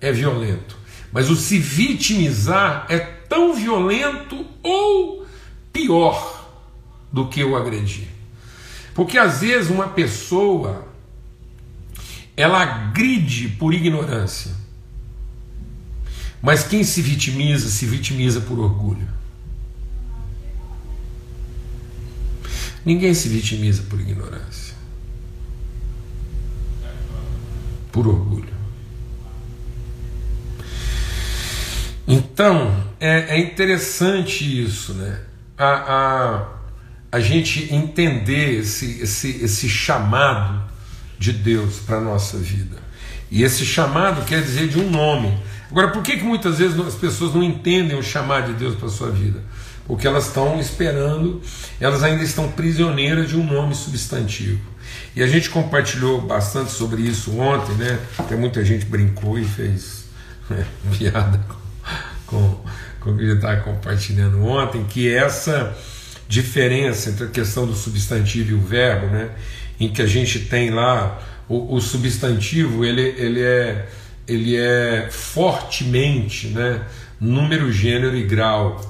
é 0.00 0.10
violento, 0.10 0.76
mas 1.12 1.30
o 1.30 1.36
se 1.36 1.56
vitimizar 1.56 2.84
é 2.88 2.98
tão 2.98 3.54
violento 3.54 4.44
ou 4.60 5.24
pior 5.72 6.50
do 7.12 7.28
que 7.28 7.44
o 7.44 7.54
agredir. 7.54 8.08
Porque 8.92 9.18
às 9.18 9.40
vezes 9.40 9.70
uma 9.70 9.86
pessoa 9.86 10.93
ela 12.36 12.60
agride 12.62 13.48
por 13.48 13.72
ignorância. 13.72 14.52
Mas 16.42 16.64
quem 16.64 16.84
se 16.84 17.00
vitimiza, 17.00 17.68
se 17.68 17.86
vitimiza 17.86 18.40
por 18.40 18.58
orgulho. 18.58 19.08
Ninguém 22.84 23.14
se 23.14 23.28
vitimiza 23.28 23.82
por 23.84 23.98
ignorância. 23.98 24.74
Por 27.90 28.06
orgulho. 28.06 28.52
Então, 32.06 32.84
é, 33.00 33.36
é 33.36 33.38
interessante 33.38 34.62
isso, 34.62 34.92
né? 34.92 35.20
A, 35.56 35.66
a, 35.66 36.48
a 37.10 37.20
gente 37.20 37.72
entender 37.74 38.60
esse, 38.60 39.00
esse, 39.00 39.30
esse 39.42 39.68
chamado 39.68 40.73
de 41.18 41.32
Deus 41.32 41.78
para 41.78 41.98
a 41.98 42.00
nossa 42.00 42.36
vida. 42.38 42.76
E 43.30 43.42
esse 43.42 43.64
chamado 43.64 44.24
quer 44.24 44.42
dizer 44.42 44.68
de 44.68 44.78
um 44.78 44.90
nome. 44.90 45.36
Agora, 45.70 45.88
por 45.88 46.02
que, 46.02 46.16
que 46.16 46.24
muitas 46.24 46.58
vezes 46.58 46.78
as 46.78 46.94
pessoas 46.94 47.34
não 47.34 47.42
entendem 47.42 47.98
o 47.98 48.02
chamado 48.02 48.52
de 48.52 48.58
Deus 48.58 48.76
para 48.76 48.86
a 48.86 48.90
sua 48.90 49.10
vida? 49.10 49.42
Porque 49.86 50.06
elas 50.06 50.26
estão 50.26 50.58
esperando, 50.60 51.42
elas 51.80 52.02
ainda 52.02 52.22
estão 52.22 52.50
prisioneiras 52.52 53.28
de 53.28 53.36
um 53.36 53.44
nome 53.44 53.74
substantivo. 53.74 54.60
E 55.16 55.22
a 55.22 55.26
gente 55.26 55.50
compartilhou 55.50 56.20
bastante 56.20 56.70
sobre 56.70 57.02
isso 57.02 57.38
ontem, 57.38 57.74
né? 57.74 57.98
Tem 58.28 58.38
muita 58.38 58.64
gente 58.64 58.84
brincou 58.86 59.38
e 59.38 59.44
fez 59.44 60.04
né, 60.48 60.64
piada 60.96 61.40
com, 62.26 62.38
com, 62.38 62.60
com 63.00 63.10
o 63.10 63.16
que 63.16 63.24
a 63.24 63.26
gente 63.26 63.36
estava 63.36 63.60
compartilhando 63.62 64.44
ontem, 64.44 64.84
que 64.84 65.12
essa 65.12 65.76
diferença 66.28 67.10
entre 67.10 67.24
a 67.24 67.28
questão 67.28 67.66
do 67.66 67.74
substantivo 67.74 68.52
e 68.52 68.54
o 68.54 68.60
verbo, 68.60 69.06
né? 69.06 69.30
Em 69.78 69.92
que 69.92 70.02
a 70.02 70.06
gente 70.06 70.40
tem 70.40 70.70
lá 70.70 71.20
o, 71.48 71.76
o 71.76 71.80
substantivo, 71.80 72.84
ele, 72.84 73.02
ele, 73.02 73.42
é, 73.42 73.88
ele 74.26 74.56
é 74.56 75.08
fortemente, 75.10 76.48
né? 76.48 76.82
Número, 77.20 77.72
gênero 77.72 78.16
e 78.16 78.24
grau. 78.24 78.80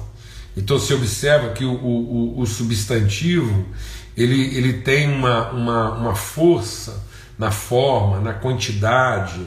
Então 0.55 0.79
você 0.79 0.93
observa 0.93 1.49
que 1.49 1.65
o, 1.65 1.73
o, 1.73 2.39
o 2.39 2.45
substantivo 2.45 3.65
ele, 4.15 4.55
ele 4.55 4.73
tem 4.73 5.09
uma, 5.09 5.49
uma, 5.51 5.91
uma 5.91 6.15
força 6.15 7.03
na 7.37 7.51
forma, 7.51 8.21
na 8.21 8.33
quantidade, 8.33 9.41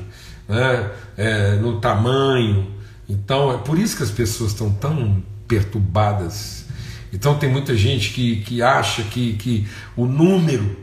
né? 0.46 0.90
É, 1.16 1.54
no 1.56 1.80
tamanho. 1.80 2.74
Então 3.08 3.52
é 3.52 3.58
por 3.58 3.78
isso 3.78 3.96
que 3.96 4.02
as 4.02 4.10
pessoas 4.10 4.52
estão 4.52 4.70
tão 4.70 5.22
perturbadas. 5.46 6.66
Então 7.12 7.38
tem 7.38 7.48
muita 7.48 7.76
gente 7.76 8.10
que, 8.10 8.36
que 8.36 8.62
acha 8.62 9.02
que, 9.02 9.34
que 9.34 9.66
o 9.96 10.04
número 10.04 10.76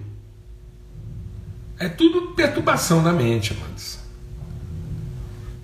é 1.77 1.87
tudo 1.89 2.33
perturbação 2.33 3.03
da 3.03 3.11
mente, 3.11 3.53
amados. 3.53 3.99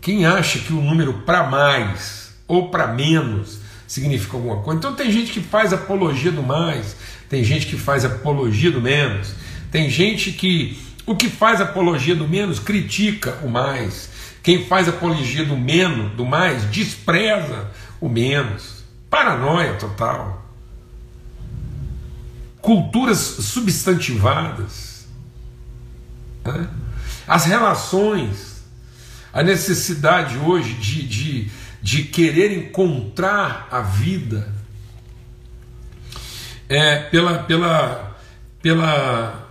Quem 0.01 0.25
acha 0.25 0.59
que 0.59 0.73
o 0.73 0.81
número 0.81 1.13
para 1.25 1.43
mais 1.43 2.33
ou 2.47 2.69
para 2.69 2.87
menos 2.87 3.59
significa 3.87 4.35
alguma 4.35 4.61
coisa. 4.61 4.77
Então 4.79 4.95
tem 4.95 5.11
gente 5.11 5.31
que 5.31 5.41
faz 5.41 5.73
apologia 5.73 6.31
do 6.31 6.41
mais, 6.41 6.95
tem 7.29 7.43
gente 7.43 7.67
que 7.67 7.77
faz 7.77 8.03
apologia 8.03 8.71
do 8.71 8.81
menos, 8.81 9.33
tem 9.71 9.89
gente 9.89 10.31
que 10.31 10.77
o 11.05 11.15
que 11.15 11.29
faz 11.29 11.59
apologia 11.61 12.15
do 12.15 12.27
menos 12.27 12.59
critica 12.59 13.37
o 13.43 13.49
mais. 13.49 14.09
Quem 14.43 14.65
faz 14.65 14.87
apologia 14.87 15.45
do 15.45 15.55
menos, 15.55 16.13
do 16.13 16.25
mais, 16.25 16.63
despreza 16.71 17.69
o 17.99 18.09
menos. 18.09 18.83
Paranoia 19.09 19.73
total. 19.73 20.40
Culturas 22.61 23.17
substantivadas. 23.17 25.07
Né? 26.45 26.67
As 27.27 27.45
relações, 27.45 28.63
a 29.33 29.41
necessidade 29.41 30.37
hoje 30.37 30.73
de, 30.75 31.07
de 31.07 31.51
de 31.81 32.03
querer 32.03 32.51
encontrar 32.51 33.67
a 33.71 33.81
vida 33.81 34.47
é, 36.69 36.99
pela, 36.99 37.39
pela, 37.39 38.17
pela 38.61 39.49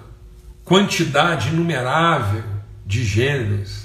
quantidade 0.64 1.48
inumerável 1.48 2.44
de 2.86 3.04
gêneros, 3.04 3.84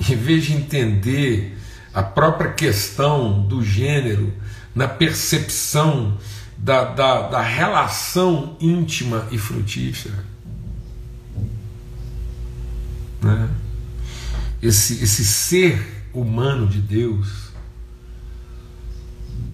em 0.00 0.16
vez 0.16 0.44
de 0.44 0.54
entender 0.54 1.56
a 1.94 2.02
própria 2.02 2.52
questão 2.52 3.42
do 3.42 3.64
gênero 3.64 4.32
na 4.74 4.88
percepção 4.88 6.18
da, 6.58 6.84
da, 6.84 7.28
da 7.28 7.40
relação 7.40 8.56
íntima 8.60 9.26
e 9.30 9.38
frutífera. 9.38 10.24
Né? 13.22 13.48
Esse, 14.60 15.02
esse 15.02 15.24
ser 15.24 16.06
humano 16.12 16.66
de 16.66 16.80
Deus 16.80 17.48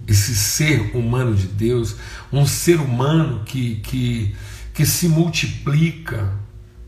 esse 0.07 0.35
ser 0.35 0.95
humano 0.95 1.35
de 1.35 1.47
Deus, 1.47 1.97
um 2.33 2.47
ser 2.47 2.81
humano 2.81 3.43
que, 3.45 3.77
que, 3.77 4.35
que 4.73 4.85
se 4.85 5.09
multiplica 5.09 6.33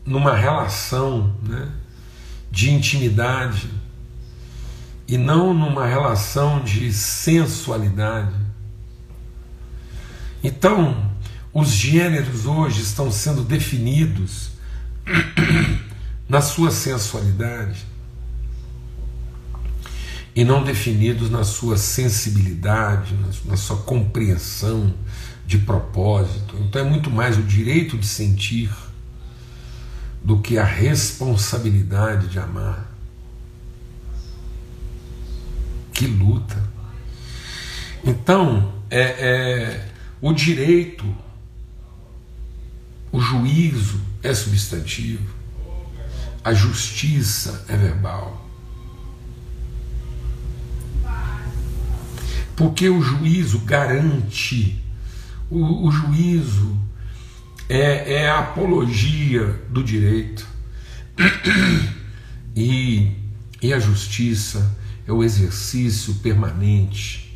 numa 0.05 0.35
relação 0.35 1.35
né, 1.43 1.69
de 2.51 2.71
intimidade 2.71 3.69
e 5.07 5.17
não 5.17 5.53
numa 5.53 5.85
relação 5.85 6.63
de 6.63 6.93
sensualidade. 6.93 8.35
Então, 10.47 11.11
os 11.53 11.67
gêneros 11.67 12.45
hoje 12.45 12.81
estão 12.81 13.11
sendo 13.11 13.43
definidos 13.43 14.51
na 16.27 16.39
sua 16.39 16.71
sensualidade 16.71 17.85
e 20.33 20.45
não 20.45 20.63
definidos 20.63 21.29
na 21.29 21.43
sua 21.43 21.75
sensibilidade, 21.75 23.13
na 23.43 23.57
sua 23.57 23.75
compreensão 23.75 24.93
de 25.45 25.57
propósito. 25.57 26.55
Então 26.61 26.81
é 26.81 26.89
muito 26.89 27.11
mais 27.11 27.37
o 27.37 27.43
direito 27.43 27.97
de 27.97 28.07
sentir 28.07 28.69
do 30.23 30.39
que 30.39 30.57
a 30.57 30.63
responsabilidade 30.63 32.29
de 32.29 32.39
amar. 32.39 32.89
Que 35.91 36.07
luta! 36.07 36.63
Então, 38.01 38.71
é, 38.89 39.01
é, 39.01 39.96
o 40.21 40.33
direito, 40.33 41.05
o 43.11 43.19
juízo 43.19 44.01
é 44.23 44.33
substantivo, 44.33 45.35
a 46.43 46.53
justiça 46.53 47.65
é 47.67 47.75
verbal. 47.75 48.47
porque 52.57 52.89
o 52.89 53.01
juízo 53.03 53.59
garante, 53.59 54.83
o, 55.47 55.87
o 55.87 55.91
juízo 55.91 56.75
é, 57.69 58.15
é, 58.15 58.29
a 58.29 58.39
apologia 58.39 59.61
do 59.69 59.83
direito 59.83 60.45
e, 62.55 63.11
e 63.61 63.71
a 63.71 63.79
justiça 63.79 64.75
é 65.07 65.11
o 65.11 65.23
exercício 65.23 66.15
permanente 66.15 67.26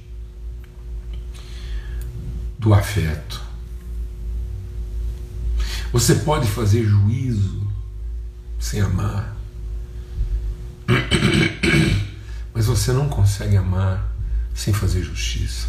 do 2.61 2.75
afeto. 2.75 3.41
Você 5.91 6.13
pode 6.13 6.47
fazer 6.47 6.85
juízo 6.85 7.67
sem 8.59 8.79
amar, 8.79 9.35
mas 12.53 12.67
você 12.67 12.93
não 12.93 13.09
consegue 13.09 13.57
amar 13.57 14.15
sem 14.53 14.71
fazer 14.71 15.01
justiça. 15.01 15.67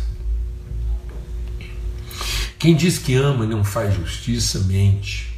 Quem 2.58 2.76
diz 2.76 2.98
que 2.98 3.14
ama 3.14 3.46
e 3.46 3.48
não 3.48 3.64
faz 3.64 3.94
justiça, 3.94 4.60
mente. 4.60 5.32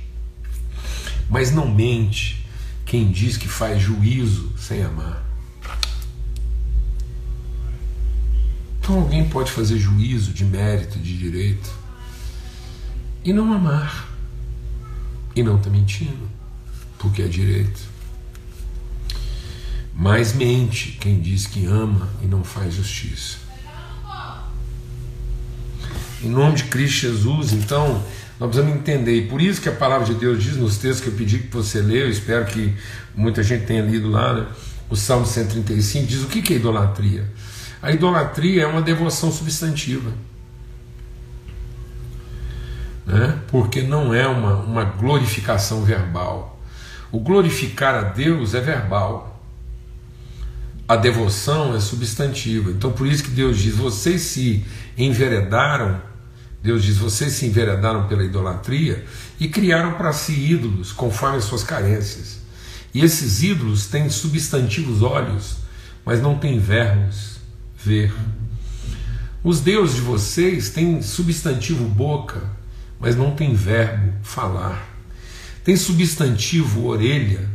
Mas 1.30 1.52
não 1.52 1.72
mente 1.72 2.44
quem 2.84 3.12
diz 3.12 3.36
que 3.36 3.48
faz 3.48 3.80
juízo 3.80 4.52
sem 4.58 4.82
amar. 4.82 5.23
Então 8.84 8.96
alguém 8.96 9.26
pode 9.26 9.50
fazer 9.50 9.78
juízo 9.78 10.30
de 10.34 10.44
mérito, 10.44 10.98
de 10.98 11.16
direito, 11.16 11.70
e 13.24 13.32
não 13.32 13.50
amar, 13.50 14.10
e 15.34 15.42
não 15.42 15.56
estar 15.56 15.70
tá 15.70 15.74
mentindo, 15.74 16.28
porque 16.98 17.22
é 17.22 17.26
direito. 17.26 17.80
Mas 19.94 20.34
mente 20.34 20.98
quem 21.00 21.18
diz 21.18 21.46
que 21.46 21.64
ama 21.64 22.10
e 22.22 22.26
não 22.26 22.44
faz 22.44 22.74
justiça. 22.74 23.38
Em 26.22 26.28
nome 26.28 26.56
de 26.56 26.64
Cristo 26.64 27.06
Jesus, 27.06 27.54
então, 27.54 28.04
nós 28.38 28.50
precisamos 28.50 28.78
entender, 28.78 29.16
e 29.16 29.28
por 29.28 29.40
isso 29.40 29.62
que 29.62 29.68
a 29.70 29.74
palavra 29.74 30.04
de 30.04 30.14
Deus 30.20 30.42
diz 30.42 30.58
nos 30.58 30.76
textos 30.76 31.00
que 31.00 31.08
eu 31.08 31.14
pedi 31.14 31.38
que 31.38 31.56
você 31.56 31.80
leia, 31.80 32.02
eu 32.02 32.10
espero 32.10 32.44
que 32.44 32.74
muita 33.14 33.42
gente 33.42 33.64
tenha 33.64 33.80
lido 33.80 34.10
lá, 34.10 34.34
né? 34.34 34.46
o 34.90 34.96
Salmo 34.96 35.24
135 35.24 36.06
diz 36.06 36.22
o 36.22 36.26
que 36.26 36.52
é 36.52 36.56
idolatria? 36.56 37.24
A 37.84 37.92
idolatria 37.92 38.62
é 38.62 38.66
uma 38.66 38.80
devoção 38.80 39.30
substantiva. 39.30 40.10
Né? 43.04 43.38
Porque 43.48 43.82
não 43.82 44.14
é 44.14 44.26
uma, 44.26 44.54
uma 44.56 44.84
glorificação 44.84 45.84
verbal. 45.84 46.58
O 47.12 47.20
glorificar 47.20 47.94
a 47.94 48.02
Deus 48.04 48.54
é 48.54 48.60
verbal 48.62 49.34
a 50.86 50.96
devoção 50.96 51.74
é 51.74 51.80
substantiva. 51.80 52.70
Então 52.70 52.92
por 52.92 53.06
isso 53.06 53.24
que 53.24 53.30
Deus 53.30 53.58
diz: 53.58 53.74
vocês 53.74 54.22
se 54.22 54.64
enveredaram, 54.96 56.00
Deus 56.62 56.82
diz: 56.82 56.96
vocês 56.96 57.32
se 57.32 57.46
enveredaram 57.46 58.06
pela 58.06 58.24
idolatria 58.24 59.04
e 59.38 59.48
criaram 59.48 59.94
para 59.94 60.12
si 60.12 60.32
ídolos 60.32 60.90
conforme 60.92 61.38
as 61.38 61.44
suas 61.44 61.62
carências. 61.62 62.38
E 62.92 63.02
esses 63.02 63.42
ídolos 63.42 63.86
têm 63.88 64.08
substantivos 64.08 65.02
olhos, 65.02 65.56
mas 66.04 66.22
não 66.22 66.38
têm 66.38 66.58
verbos 66.58 67.33
ver. 67.84 68.12
Os 69.42 69.60
deuses 69.60 69.96
de 69.96 70.00
vocês 70.00 70.70
têm 70.70 71.02
substantivo 71.02 71.84
boca, 71.84 72.42
mas 72.98 73.14
não 73.14 73.34
tem 73.34 73.54
verbo 73.54 74.12
falar. 74.22 74.88
Tem 75.62 75.76
substantivo 75.76 76.86
orelha, 76.86 77.48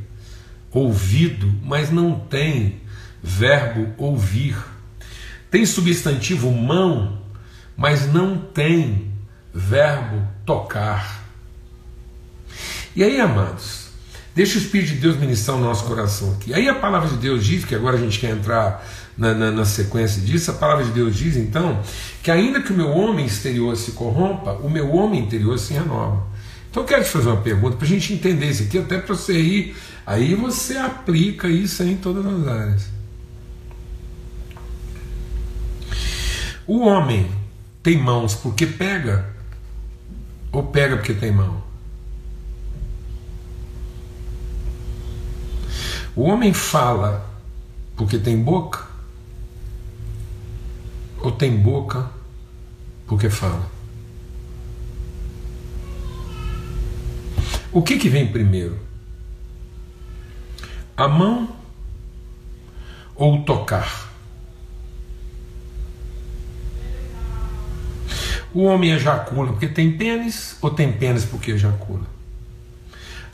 ouvido, 0.71 1.51
mas 1.63 1.89
não 1.89 2.19
tem 2.19 2.81
verbo 3.23 3.91
ouvir. 3.97 4.55
Tem 5.49 5.65
substantivo 5.65 6.51
mão, 6.51 7.21
mas 7.75 8.11
não 8.11 8.37
tem 8.37 9.11
verbo 9.53 10.27
tocar. 10.45 11.23
E 12.95 13.03
aí, 13.03 13.19
amados, 13.19 13.87
deixa 14.35 14.59
o 14.59 14.61
Espírito 14.61 14.93
de 14.93 14.99
Deus 14.99 15.17
ministrar 15.17 15.57
o 15.57 15.61
nosso 15.61 15.85
coração 15.85 16.33
aqui. 16.33 16.53
Aí 16.53 16.67
a 16.69 16.75
palavra 16.75 17.09
de 17.09 17.17
Deus 17.17 17.45
diz, 17.45 17.65
que 17.65 17.73
agora 17.73 17.97
a 17.97 17.99
gente 17.99 18.19
quer 18.19 18.31
entrar 18.31 18.85
na, 19.19 19.33
na, 19.33 19.51
na, 19.51 19.65
sequência 19.65 20.21
disso, 20.21 20.49
a 20.49 20.53
palavra 20.53 20.85
de 20.85 20.91
Deus 20.91 21.13
diz 21.13 21.35
então 21.35 21.81
que 22.23 22.31
ainda 22.31 22.61
que 22.61 22.71
o 22.71 22.75
meu 22.75 22.89
homem 22.89 23.25
exterior 23.25 23.75
se 23.75 23.91
corrompa, 23.91 24.53
o 24.53 24.69
meu 24.69 24.95
homem 24.95 25.21
interior 25.21 25.59
se 25.59 25.73
renova. 25.73 26.25
Então 26.71 26.83
eu 26.83 26.87
quero 26.87 27.03
te 27.03 27.09
fazer 27.09 27.27
uma 27.27 27.41
pergunta 27.41 27.75
para 27.75 27.85
a 27.85 27.89
gente 27.89 28.13
entender 28.13 28.49
isso 28.49 28.63
aqui, 28.63 28.77
até 28.77 28.97
para 28.97 29.13
você 29.13 29.37
ir, 29.37 29.75
aí 30.05 30.33
você 30.35 30.77
aplica 30.77 31.49
isso 31.49 31.83
em 31.83 31.97
todas 31.97 32.25
as 32.25 32.47
áreas. 32.47 32.85
O 36.65 36.79
homem 36.79 37.29
tem 37.83 37.97
mãos 37.97 38.35
porque 38.35 38.65
pega, 38.65 39.27
ou 40.51 40.63
pega 40.63 40.95
porque 40.95 41.13
tem 41.13 41.31
mão? 41.31 41.61
O 46.15 46.23
homem 46.23 46.53
fala 46.53 47.27
porque 47.97 48.17
tem 48.17 48.41
boca, 48.41 48.88
ou 51.21 51.31
tem 51.31 51.55
boca 51.57 52.09
porque 53.07 53.29
fala? 53.29 53.69
O 57.71 57.81
que, 57.81 57.97
que 57.97 58.09
vem 58.09 58.27
primeiro? 58.27 58.79
A 60.97 61.07
mão 61.07 61.49
ou 63.15 63.43
tocar? 63.43 64.09
O 68.53 68.63
homem 68.63 68.91
ejacula 68.91 69.51
porque 69.51 69.67
tem 69.67 69.95
pênis 69.95 70.57
ou 70.61 70.71
tem 70.71 70.91
pênis 70.91 71.25
porque 71.25 71.51
ejacula? 71.51 72.07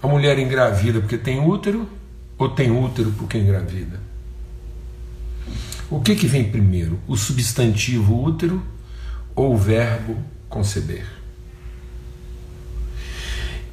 A 0.01 0.07
mulher 0.07 0.37
engravida 0.37 0.99
porque 0.99 1.17
tem 1.17 1.39
útero 1.39 1.87
ou 2.37 2.49
tem 2.49 2.69
útero 2.71 3.11
porque 3.13 3.37
engravida? 3.37 3.99
O 5.89 5.99
que, 5.99 6.15
que 6.15 6.25
vem 6.25 6.49
primeiro? 6.49 6.99
O 7.07 7.15
substantivo 7.15 8.23
útero 8.23 8.61
ou 9.35 9.53
o 9.53 9.57
verbo 9.57 10.17
conceber? 10.49 11.05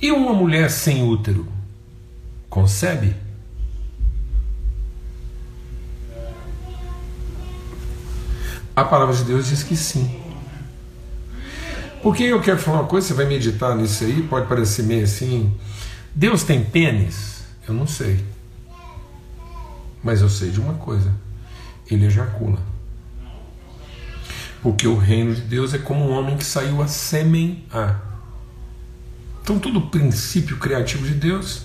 E 0.01 0.11
uma 0.11 0.35
mulher 0.35 0.70
sem 0.70 1.03
útero 1.03 1.46
concebe? 2.51 3.16
A 8.75 8.85
palavra 8.85 9.14
de 9.14 9.25
Deus 9.25 9.48
diz 9.48 9.62
que 9.62 9.77
sim. 9.77 10.20
Porque 12.03 12.25
eu 12.25 12.42
quero 12.42 12.59
falar 12.59 12.81
uma 12.81 12.88
coisa, 12.88 13.07
você 13.07 13.14
vai 13.14 13.27
meditar 13.27 13.77
nisso 13.77 14.05
aí, 14.05 14.22
pode 14.25 14.48
parecer 14.48 14.83
meio 14.83 15.05
assim. 15.05 15.55
Deus 16.14 16.42
tem 16.42 16.62
pênis? 16.62 17.44
Eu 17.66 17.72
não 17.72 17.87
sei. 17.87 18.22
Mas 20.03 20.20
eu 20.20 20.29
sei 20.29 20.51
de 20.51 20.61
uma 20.61 20.75
coisa 20.75 21.14
ele 21.95 22.07
ejacula. 22.07 22.59
Porque 24.63 24.87
o 24.87 24.97
reino 24.97 25.35
de 25.35 25.41
Deus 25.41 25.75
é 25.75 25.79
como 25.79 26.05
um 26.05 26.13
homem 26.13 26.37
que 26.37 26.45
saiu 26.45 26.81
a 26.81 26.87
semear. 26.87 28.01
Então, 29.43 29.59
todo 29.59 29.79
o 29.81 29.89
princípio 29.89 30.57
criativo 30.57 31.05
de 31.05 31.15
Deus 31.15 31.63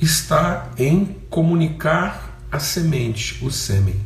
está 0.00 0.72
em 0.76 1.16
comunicar 1.30 2.40
a 2.50 2.58
semente, 2.58 3.44
o 3.44 3.50
sêmen. 3.50 4.00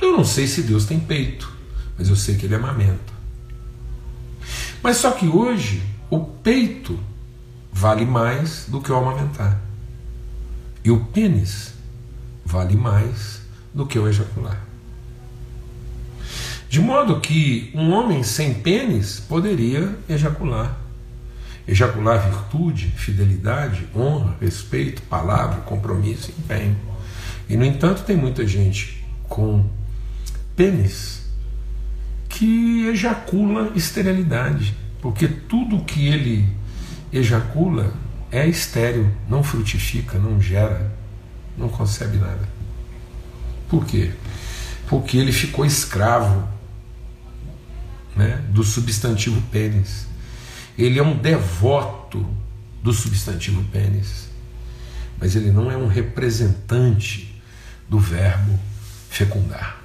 Eu 0.00 0.16
não 0.16 0.24
sei 0.24 0.46
se 0.46 0.62
Deus 0.62 0.84
tem 0.84 1.00
peito, 1.00 1.52
mas 1.98 2.08
eu 2.08 2.16
sei 2.16 2.36
que 2.36 2.46
ele 2.46 2.54
amamenta. 2.54 3.12
Mas 4.82 4.98
só 4.98 5.10
que 5.10 5.26
hoje 5.26 5.82
o 6.08 6.20
peito 6.20 6.98
vale 7.72 8.04
mais 8.04 8.66
do 8.68 8.80
que 8.80 8.92
o 8.92 8.96
amamentar. 8.96 9.60
E 10.84 10.90
o 10.90 11.04
pênis 11.06 11.75
vale 12.56 12.74
mais 12.74 13.42
do 13.74 13.84
que 13.86 13.98
o 13.98 14.08
ejacular. 14.08 14.64
De 16.70 16.80
modo 16.80 17.20
que 17.20 17.70
um 17.74 17.92
homem 17.92 18.22
sem 18.22 18.54
pênis 18.54 19.20
poderia 19.20 19.94
ejacular. 20.08 20.74
Ejacular 21.68 22.30
virtude, 22.30 22.86
fidelidade, 22.96 23.86
honra, 23.94 24.36
respeito, 24.40 25.02
palavra, 25.02 25.60
compromisso, 25.60 26.32
empenho. 26.38 26.76
E 27.48 27.56
no 27.56 27.64
entanto, 27.64 28.04
tem 28.04 28.16
muita 28.16 28.46
gente 28.46 29.04
com 29.28 29.64
pênis 30.56 31.26
que 32.28 32.86
ejacula 32.86 33.70
esterilidade, 33.74 34.74
porque 35.02 35.28
tudo 35.28 35.84
que 35.84 36.08
ele 36.08 36.46
ejacula 37.12 37.92
é 38.32 38.46
estéril, 38.46 39.10
não 39.28 39.42
frutifica, 39.42 40.18
não 40.18 40.40
gera 40.40 40.90
não 41.56 41.68
concebe 41.68 42.18
nada. 42.18 42.48
Por 43.68 43.84
quê? 43.84 44.12
Porque 44.88 45.16
ele 45.16 45.32
ficou 45.32 45.64
escravo 45.64 46.48
né, 48.14 48.42
do 48.50 48.62
substantivo 48.62 49.40
pênis. 49.50 50.06
Ele 50.78 50.98
é 50.98 51.02
um 51.02 51.16
devoto 51.16 52.26
do 52.82 52.92
substantivo 52.92 53.64
pênis, 53.64 54.28
mas 55.18 55.34
ele 55.34 55.50
não 55.50 55.70
é 55.70 55.76
um 55.76 55.86
representante 55.86 57.42
do 57.88 57.98
verbo 57.98 58.58
fecundar. 59.10 59.80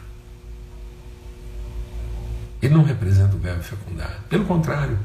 Ele 2.61 2.75
não 2.75 2.83
representa 2.83 3.35
o 3.35 3.39
verbo 3.39 3.63
fecundar. 3.63 4.23
Pelo 4.29 4.45
contrário, 4.45 4.99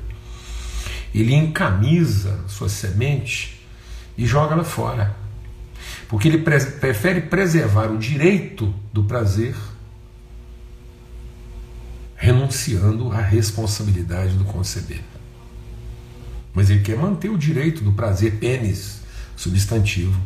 ele 1.14 1.34
encamisa 1.34 2.38
sua 2.48 2.68
semente 2.68 3.66
e 4.18 4.26
joga 4.26 4.52
ela 4.52 4.64
fora. 4.64 5.16
Porque 6.08 6.28
ele 6.28 6.38
prefere 6.38 7.22
preservar 7.22 7.90
o 7.90 7.98
direito 7.98 8.72
do 8.92 9.04
prazer, 9.04 9.54
renunciando 12.14 13.10
à 13.10 13.20
responsabilidade 13.20 14.34
do 14.34 14.44
conceber. 14.44 15.02
Mas 16.54 16.70
ele 16.70 16.80
quer 16.80 16.96
manter 16.96 17.28
o 17.28 17.36
direito 17.36 17.82
do 17.82 17.92
prazer 17.92 18.36
pênis, 18.36 19.02
substantivo, 19.36 20.18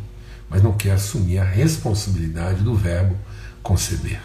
mas 0.49 0.61
não 0.61 0.73
quer 0.73 0.91
assumir 0.91 1.39
a 1.39 1.43
responsabilidade 1.43 2.61
do 2.61 2.75
verbo 2.75 3.17
conceber. 3.63 4.21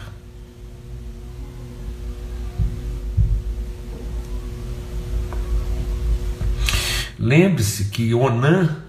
Lembre-se 7.19 7.85
que 7.85 8.13
Onan 8.13 8.83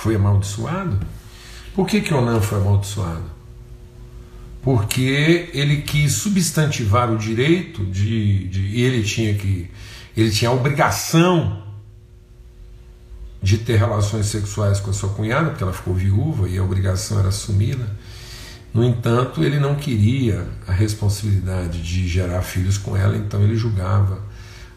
foi 0.00 0.16
amaldiçoado. 0.16 0.98
Por 1.74 1.86
que, 1.86 2.00
que 2.00 2.12
Onan 2.14 2.40
foi 2.40 2.58
amaldiçoado? 2.58 3.30
Porque 4.62 5.50
ele 5.52 5.82
quis 5.82 6.12
substantivar 6.12 7.10
o 7.10 7.18
direito 7.18 7.84
de, 7.84 8.48
de 8.48 8.80
ele 8.80 9.02
tinha 9.02 9.34
que 9.34 9.70
ele 10.16 10.30
tinha 10.30 10.50
a 10.50 10.54
obrigação 10.54 11.62
de 13.42 13.58
ter 13.58 13.76
relações 13.76 14.26
sexuais 14.26 14.80
com 14.80 14.90
a 14.90 14.92
sua 14.92 15.10
cunhada, 15.10 15.50
porque 15.50 15.62
ela 15.62 15.72
ficou 15.72 15.94
viúva 15.94 16.48
e 16.48 16.58
a 16.58 16.62
obrigação 16.62 17.18
era 17.18 17.28
assumida. 17.28 17.96
No 18.72 18.84
entanto, 18.84 19.42
ele 19.42 19.58
não 19.58 19.74
queria 19.74 20.46
a 20.66 20.72
responsabilidade 20.72 21.82
de 21.82 22.06
gerar 22.06 22.42
filhos 22.42 22.76
com 22.76 22.96
ela, 22.96 23.16
então 23.16 23.42
ele 23.42 23.56
julgava 23.56 24.22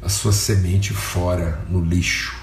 a 0.02 0.08
sua 0.08 0.32
semente 0.32 0.94
fora, 0.94 1.60
no 1.70 1.84
lixo. 1.84 2.43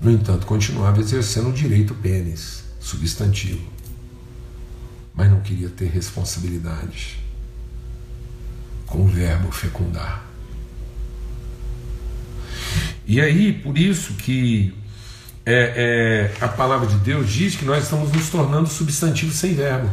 No 0.00 0.10
entanto, 0.10 0.46
continuava 0.46 1.00
exercendo 1.00 1.48
o 1.48 1.52
direito 1.52 1.94
pênis, 1.94 2.64
substantivo, 2.78 3.66
mas 5.14 5.30
não 5.30 5.40
queria 5.40 5.68
ter 5.68 5.86
responsabilidade 5.86 7.18
com 8.86 9.04
o 9.04 9.08
verbo 9.08 9.50
fecundar. 9.50 10.24
E 13.06 13.20
aí, 13.20 13.52
por 13.52 13.78
isso 13.78 14.14
que 14.14 14.74
é, 15.44 16.32
é, 16.40 16.44
a 16.44 16.48
palavra 16.48 16.88
de 16.88 16.96
Deus 16.96 17.32
diz 17.32 17.54
que 17.54 17.64
nós 17.64 17.84
estamos 17.84 18.10
nos 18.12 18.28
tornando 18.28 18.68
substantivos 18.68 19.36
sem 19.36 19.54
verbo. 19.54 19.88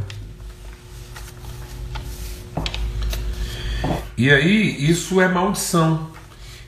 E 4.18 4.32
aí, 4.32 4.90
isso 4.90 5.22
é 5.22 5.28
maldição. 5.28 6.12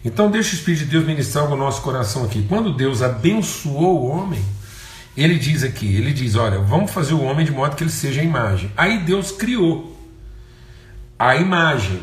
Então 0.05 0.29
deixa 0.29 0.51
o 0.51 0.55
Espírito 0.59 0.85
de 0.85 0.91
Deus 0.91 1.03
ministrar 1.03 1.51
o 1.51 1.55
nosso 1.57 1.81
coração 1.81 2.23
aqui. 2.23 2.45
Quando 2.47 2.71
Deus 2.71 3.01
abençoou 3.01 4.03
o 4.03 4.07
homem, 4.07 4.45
ele 5.17 5.39
diz 5.39 5.63
aqui, 5.63 5.95
ele 5.95 6.13
diz, 6.13 6.35
olha, 6.35 6.59
vamos 6.59 6.91
fazer 6.91 7.15
o 7.15 7.23
homem 7.23 7.43
de 7.43 7.51
modo 7.51 7.75
que 7.75 7.83
ele 7.83 7.89
seja 7.89 8.21
a 8.21 8.23
imagem. 8.23 8.71
Aí 8.77 8.99
Deus 8.99 9.31
criou 9.31 9.99
a 11.17 11.35
imagem 11.35 12.01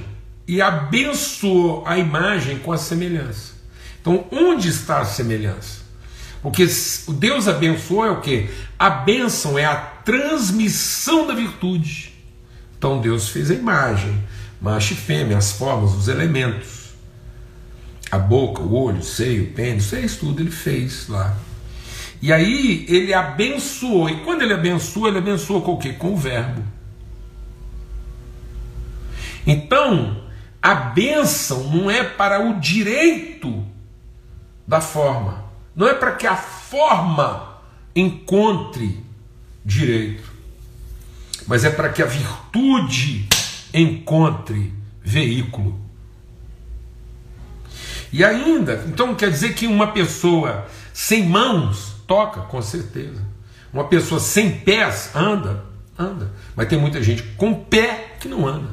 e 0.48 0.60
abençoou 0.60 1.84
a 1.86 1.96
imagem 1.96 2.58
com 2.58 2.72
a 2.72 2.76
semelhança. 2.78 3.52
Então, 4.00 4.24
onde 4.32 4.68
está 4.68 4.98
a 4.98 5.04
semelhança? 5.04 5.82
Porque 6.42 6.66
Deus 7.08 7.46
abençoou 7.46 8.04
é 8.04 8.10
o 8.10 8.20
que? 8.20 8.50
A 8.76 8.90
bênção 8.90 9.56
é 9.56 9.64
a 9.64 9.76
transmissão 9.76 11.24
da 11.24 11.34
virtude. 11.34 12.12
Então 12.76 13.00
Deus 13.00 13.28
fez 13.28 13.48
a 13.48 13.54
imagem, 13.54 14.20
macho 14.60 14.94
e 14.94 14.96
fêmea, 14.96 15.38
as 15.38 15.52
formas, 15.52 15.94
os 15.94 16.08
elementos. 16.08 16.81
A 18.12 18.18
boca, 18.18 18.60
o 18.60 18.74
olho, 18.74 18.98
o 18.98 19.02
seio, 19.02 19.44
o 19.44 19.46
pênis, 19.52 19.88
fez 19.88 20.16
tudo, 20.18 20.42
ele 20.42 20.50
fez 20.50 21.08
lá. 21.08 21.34
E 22.20 22.30
aí 22.30 22.84
ele 22.86 23.14
abençoou, 23.14 24.10
e 24.10 24.20
quando 24.20 24.42
ele 24.42 24.52
abençoou, 24.52 25.08
ele 25.08 25.16
abençoou 25.16 25.62
com 25.62 25.72
o 25.72 25.78
quê? 25.78 25.94
Com 25.94 26.12
o 26.12 26.16
verbo. 26.16 26.62
Então, 29.46 30.24
a 30.60 30.74
bênção 30.74 31.64
não 31.70 31.90
é 31.90 32.04
para 32.04 32.46
o 32.46 32.60
direito 32.60 33.64
da 34.68 34.82
forma, 34.82 35.46
não 35.74 35.88
é 35.88 35.94
para 35.94 36.12
que 36.12 36.26
a 36.26 36.36
forma 36.36 37.62
encontre 37.96 39.02
direito, 39.64 40.30
mas 41.46 41.64
é 41.64 41.70
para 41.70 41.88
que 41.88 42.02
a 42.02 42.06
virtude 42.06 43.26
encontre 43.72 44.70
veículo. 45.02 45.81
E 48.12 48.22
ainda, 48.22 48.84
então 48.86 49.14
quer 49.14 49.30
dizer 49.30 49.54
que 49.54 49.66
uma 49.66 49.88
pessoa 49.88 50.66
sem 50.92 51.26
mãos 51.26 51.94
toca, 52.06 52.42
com 52.42 52.60
certeza. 52.60 53.22
Uma 53.72 53.84
pessoa 53.84 54.20
sem 54.20 54.50
pés 54.50 55.10
anda, 55.14 55.64
anda. 55.98 56.30
Mas 56.54 56.68
tem 56.68 56.78
muita 56.78 57.02
gente 57.02 57.22
com 57.36 57.54
pé 57.54 58.16
que 58.20 58.28
não 58.28 58.46
anda. 58.46 58.68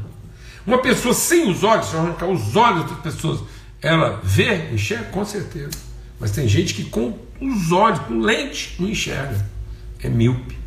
Uma 0.67 0.79
pessoa 0.79 1.13
sem 1.13 1.49
os 1.49 1.63
olhos, 1.63 1.87
se 1.87 1.95
arrancar 1.95 2.27
os 2.27 2.55
olhos 2.55 2.89
das 2.89 2.99
pessoas, 2.99 3.39
ela 3.81 4.19
vê, 4.21 4.71
enxerga, 4.73 5.05
com 5.05 5.23
certeza. 5.23 5.77
Mas 6.19 6.31
tem 6.31 6.47
gente 6.47 6.73
que 6.73 6.83
com 6.83 7.17
os 7.39 7.71
olhos, 7.71 7.99
com 7.99 8.19
lente, 8.19 8.75
não 8.77 8.89
enxerga. 8.89 9.47
É 10.03 10.09
míope. 10.09 10.57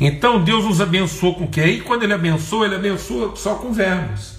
Então 0.00 0.42
Deus 0.42 0.64
nos 0.64 0.80
abençoou 0.80 1.36
com 1.36 1.44
o 1.44 1.48
quê? 1.48 1.64
E 1.64 1.80
quando 1.80 2.02
Ele 2.02 2.12
abençoa, 2.12 2.66
Ele 2.66 2.74
abençoa 2.74 3.36
só 3.36 3.54
com 3.54 3.72
verbos. 3.72 4.37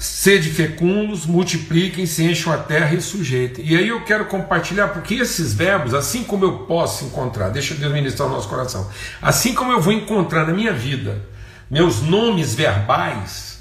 Sede 0.00 0.48
fecundos, 0.48 1.26
multipliquem, 1.26 2.06
se 2.06 2.24
encham 2.24 2.50
a 2.50 2.56
terra 2.56 2.94
e 2.94 3.02
sujeitem. 3.02 3.66
E 3.66 3.76
aí 3.76 3.88
eu 3.88 4.02
quero 4.02 4.24
compartilhar, 4.24 4.88
porque 4.88 5.16
esses 5.16 5.52
verbos, 5.52 5.92
assim 5.92 6.24
como 6.24 6.42
eu 6.42 6.60
posso 6.60 7.04
encontrar, 7.04 7.50
deixa 7.50 7.74
Deus 7.74 7.92
ministrar 7.92 8.26
o 8.26 8.32
nosso 8.32 8.48
coração, 8.48 8.90
assim 9.20 9.54
como 9.54 9.72
eu 9.72 9.78
vou 9.78 9.92
encontrar 9.92 10.46
na 10.46 10.54
minha 10.54 10.72
vida 10.72 11.28
meus 11.70 12.00
nomes 12.00 12.54
verbais, 12.54 13.58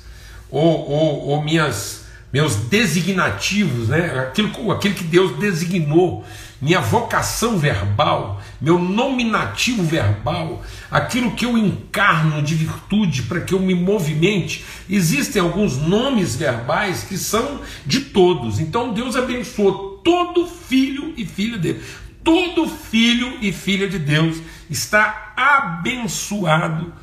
ou, 0.50 0.90
ou, 0.90 1.28
ou 1.28 1.44
minhas, 1.44 2.06
meus 2.32 2.56
designativos, 2.56 3.90
né? 3.90 4.20
aquilo, 4.22 4.72
aquilo 4.72 4.96
que 4.96 5.04
Deus 5.04 5.38
designou 5.40 6.26
minha 6.62 6.82
vocação 6.82 7.58
verbal, 7.58 8.42
meu 8.60 8.78
nominativo 8.78 9.84
verbal, 9.84 10.62
aquilo 10.92 11.32
que 11.32 11.46
eu 11.46 11.58
encarno 11.58 12.42
de 12.42 12.56
virtude 12.56 13.24
para 13.24 13.42
que 13.42 13.54
eu 13.54 13.60
me 13.60 13.74
movimente. 13.74 14.66
Existem 14.90 15.42
alguns 15.42 15.78
nomes 15.78 16.36
verbais 16.36 17.04
que 17.04 17.18
são 17.18 17.62
de 17.86 18.02
todos. 18.02 18.60
Então 18.60 18.94
Deus 18.94 19.16
abençoou 19.16 20.02
todo 20.04 20.48
filho 20.48 21.14
e 21.16 21.26
filha 21.26 21.58
dele. 21.58 21.82
Todo 22.24 22.68
filho 22.68 23.38
e 23.42 23.52
filha 23.52 23.88
de 23.88 23.98
Deus 23.98 24.38
está 24.70 25.34
abençoado 25.36 26.94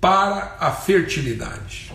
para 0.00 0.56
a 0.60 0.70
fertilidade. 0.70 1.85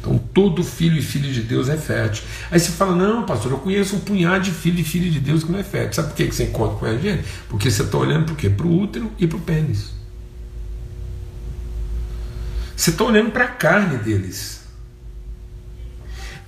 Então 0.00 0.18
todo 0.32 0.64
filho 0.64 0.96
e 0.96 1.02
filha 1.02 1.30
de 1.30 1.42
Deus 1.42 1.68
é 1.68 1.76
fértil. 1.76 2.24
Aí 2.50 2.58
você 2.58 2.72
fala, 2.72 2.96
não, 2.96 3.24
pastor, 3.24 3.52
eu 3.52 3.58
conheço 3.58 3.96
um 3.96 4.00
punhado 4.00 4.44
de 4.44 4.50
filho 4.50 4.80
e 4.80 4.84
filha 4.84 5.10
de 5.10 5.20
Deus 5.20 5.44
que 5.44 5.52
não 5.52 5.58
é 5.58 5.62
fértil. 5.62 5.92
Sabe 5.92 6.08
por 6.08 6.16
que 6.16 6.32
você 6.32 6.44
encontra 6.44 6.78
com 6.78 6.86
a 6.86 6.96
gente? 6.96 7.24
Porque 7.48 7.70
você 7.70 7.82
está 7.82 7.98
olhando? 7.98 8.34
Para 8.34 8.66
o 8.66 8.80
útero 8.80 9.12
e 9.18 9.26
para 9.26 9.36
o 9.36 9.40
pênis. 9.40 9.92
Você 12.74 12.90
está 12.90 13.04
olhando 13.04 13.30
para 13.30 13.44
a 13.44 13.48
carne 13.48 13.98
deles. 13.98 14.66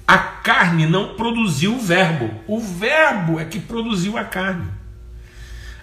A 0.08 0.16
carne 0.16 0.86
não 0.86 1.14
produziu 1.14 1.74
o 1.74 1.80
verbo. 1.80 2.30
O 2.46 2.58
verbo 2.58 3.38
é 3.38 3.44
que 3.44 3.60
produziu 3.60 4.16
a 4.16 4.24
carne. 4.24 4.66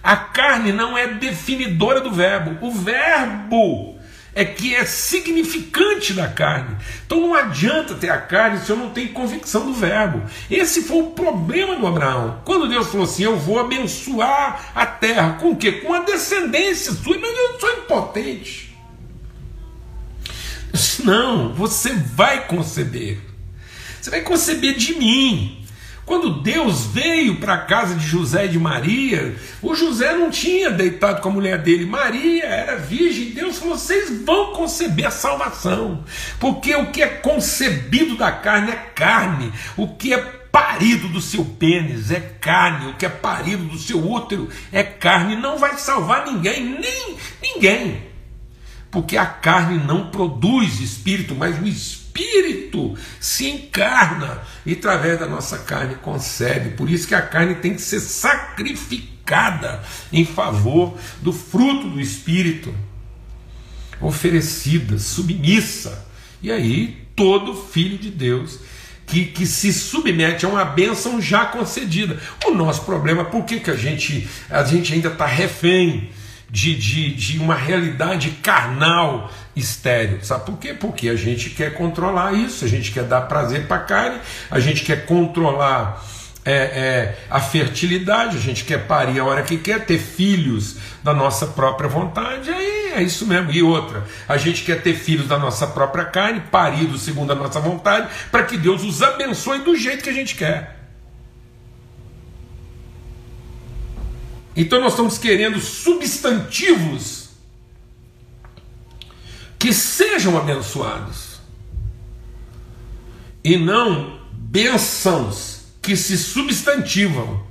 A 0.02 0.16
carne 0.16 0.72
não 0.72 0.98
é 0.98 1.06
definidora 1.14 2.00
do 2.00 2.10
verbo. 2.10 2.66
O 2.66 2.72
verbo 2.72 3.99
é 4.34 4.44
que 4.44 4.74
é 4.74 4.84
significante 4.84 6.12
da 6.12 6.28
carne. 6.28 6.76
Então 7.04 7.20
não 7.20 7.34
adianta 7.34 7.94
ter 7.94 8.10
a 8.10 8.18
carne 8.18 8.60
se 8.60 8.70
eu 8.70 8.76
não 8.76 8.90
tenho 8.90 9.12
convicção 9.12 9.66
do 9.66 9.72
verbo. 9.72 10.22
Esse 10.50 10.82
foi 10.82 11.02
o 11.02 11.10
problema 11.10 11.76
do 11.76 11.86
Abraão. 11.86 12.40
Quando 12.44 12.68
Deus 12.68 12.88
falou 12.88 13.06
assim: 13.06 13.24
Eu 13.24 13.36
vou 13.36 13.58
abençoar 13.58 14.70
a 14.74 14.86
terra. 14.86 15.36
Com 15.40 15.50
o 15.50 15.56
quê? 15.56 15.72
Com 15.72 15.92
a 15.92 16.00
descendência 16.00 16.92
sua. 16.92 17.18
Mas 17.18 17.36
eu 17.36 17.60
sou 17.60 17.72
impotente. 17.72 18.70
Não, 21.04 21.52
você 21.52 21.92
vai 21.92 22.46
conceber. 22.46 23.18
Você 24.00 24.10
vai 24.10 24.20
conceber 24.22 24.76
de 24.76 24.94
mim. 24.94 25.59
Quando 26.10 26.42
Deus 26.42 26.86
veio 26.86 27.36
para 27.36 27.54
a 27.54 27.58
casa 27.58 27.94
de 27.94 28.04
José 28.04 28.46
e 28.46 28.48
de 28.48 28.58
Maria, 28.58 29.36
o 29.62 29.76
José 29.76 30.12
não 30.12 30.28
tinha 30.28 30.68
deitado 30.68 31.20
com 31.20 31.28
a 31.28 31.32
mulher 31.32 31.62
dele, 31.62 31.86
Maria 31.86 32.46
era 32.46 32.74
virgem. 32.74 33.30
Deus 33.30 33.58
falou: 33.58 33.78
vocês 33.78 34.24
vão 34.24 34.52
conceber 34.52 35.06
a 35.06 35.12
salvação, 35.12 36.02
porque 36.40 36.74
o 36.74 36.90
que 36.90 37.00
é 37.00 37.06
concebido 37.06 38.16
da 38.16 38.32
carne 38.32 38.72
é 38.72 38.90
carne, 38.92 39.52
o 39.76 39.86
que 39.86 40.12
é 40.12 40.18
parido 40.18 41.06
do 41.06 41.20
seu 41.20 41.44
pênis 41.44 42.10
é 42.10 42.18
carne, 42.18 42.90
o 42.90 42.94
que 42.94 43.06
é 43.06 43.08
parido 43.08 43.62
do 43.66 43.78
seu 43.78 44.04
útero 44.04 44.48
é 44.72 44.82
carne, 44.82 45.36
não 45.36 45.58
vai 45.58 45.78
salvar 45.78 46.26
ninguém, 46.26 46.76
nem 46.80 47.16
ninguém, 47.40 48.02
porque 48.90 49.16
a 49.16 49.26
carne 49.26 49.78
não 49.78 50.10
produz 50.10 50.80
espírito, 50.80 51.36
mas 51.36 51.56
o 51.56 51.68
espírito 51.68 51.99
Espírito 52.10 52.96
se 53.20 53.48
encarna 53.48 54.42
e 54.66 54.72
através 54.72 55.18
da 55.18 55.26
nossa 55.26 55.58
carne 55.58 55.94
concebe. 55.96 56.70
Por 56.70 56.90
isso 56.90 57.06
que 57.06 57.14
a 57.14 57.22
carne 57.22 57.54
tem 57.56 57.74
que 57.74 57.82
ser 57.82 58.00
sacrificada 58.00 59.82
em 60.12 60.24
favor 60.24 60.98
do 61.22 61.32
fruto 61.32 61.88
do 61.88 62.00
Espírito, 62.00 62.74
oferecida, 64.00 64.98
submissa. 64.98 66.06
E 66.42 66.50
aí 66.50 67.06
todo 67.14 67.54
filho 67.54 67.98
de 67.98 68.10
Deus 68.10 68.58
que, 69.06 69.26
que, 69.26 69.44
se 69.44 69.72
submete 69.72 70.46
a 70.46 70.48
uma 70.48 70.64
bênção 70.64 71.20
já 71.20 71.44
concedida. 71.44 72.18
O 72.46 72.52
nosso 72.52 72.82
problema, 72.82 73.24
por 73.24 73.44
que, 73.44 73.58
que 73.58 73.70
a, 73.70 73.76
gente, 73.76 74.28
a 74.48 74.62
gente 74.62 74.92
ainda 74.92 75.08
está 75.08 75.26
refém 75.26 76.10
de, 76.50 76.74
de, 76.74 77.14
de 77.14 77.38
uma 77.38 77.54
realidade 77.54 78.30
carnal 78.42 79.30
estéreo. 79.54 80.24
Sabe 80.24 80.46
por 80.46 80.58
quê? 80.58 80.74
Porque 80.74 81.08
a 81.08 81.16
gente 81.16 81.50
quer 81.50 81.74
controlar 81.74 82.32
isso, 82.32 82.64
a 82.64 82.68
gente 82.68 82.90
quer 82.92 83.04
dar 83.04 83.22
prazer 83.22 83.66
para 83.66 83.76
a 83.76 83.80
carne, 83.80 84.18
a 84.50 84.58
gente 84.58 84.82
quer 84.82 85.06
controlar 85.06 86.02
é, 86.44 86.52
é, 86.52 87.18
a 87.30 87.40
fertilidade, 87.40 88.36
a 88.36 88.40
gente 88.40 88.64
quer 88.64 88.86
parir 88.86 89.18
a 89.20 89.24
hora 89.24 89.42
que 89.42 89.58
quer, 89.58 89.84
ter 89.84 89.98
filhos 89.98 90.76
da 91.02 91.12
nossa 91.12 91.46
própria 91.46 91.88
vontade, 91.88 92.50
aí 92.50 92.92
é 92.94 93.02
isso 93.02 93.26
mesmo. 93.26 93.50
E 93.52 93.62
outra, 93.62 94.04
a 94.28 94.36
gente 94.36 94.62
quer 94.64 94.82
ter 94.82 94.94
filhos 94.94 95.28
da 95.28 95.38
nossa 95.38 95.66
própria 95.66 96.04
carne, 96.04 96.40
paridos 96.50 97.02
segundo 97.02 97.32
a 97.32 97.34
nossa 97.34 97.60
vontade, 97.60 98.08
para 98.30 98.42
que 98.42 98.56
Deus 98.56 98.82
os 98.82 99.02
abençoe 99.02 99.60
do 99.60 99.76
jeito 99.76 100.02
que 100.02 100.10
a 100.10 100.14
gente 100.14 100.34
quer. 100.34 100.79
Então 104.60 104.78
nós 104.78 104.92
estamos 104.92 105.16
querendo 105.16 105.58
substantivos 105.58 107.30
que 109.58 109.72
sejam 109.72 110.36
abençoados 110.36 111.40
e 113.42 113.56
não 113.56 114.20
bênçãos 114.30 115.62
que 115.80 115.96
se 115.96 116.18
substantivam. 116.18 117.42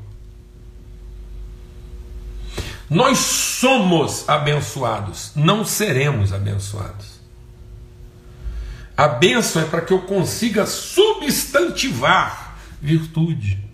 Nós 2.88 3.17
somos 3.17 4.30
abençoados, 4.30 5.32
não 5.36 5.65
seremos 5.65 6.32
abençoados. 6.32 7.19
A 8.95 9.08
bênção 9.08 9.63
é 9.63 9.65
para 9.65 9.82
que 9.82 9.93
eu 9.93 10.04
consiga 10.04 10.67
substantivar 10.67 12.56
virtude. 12.80 13.68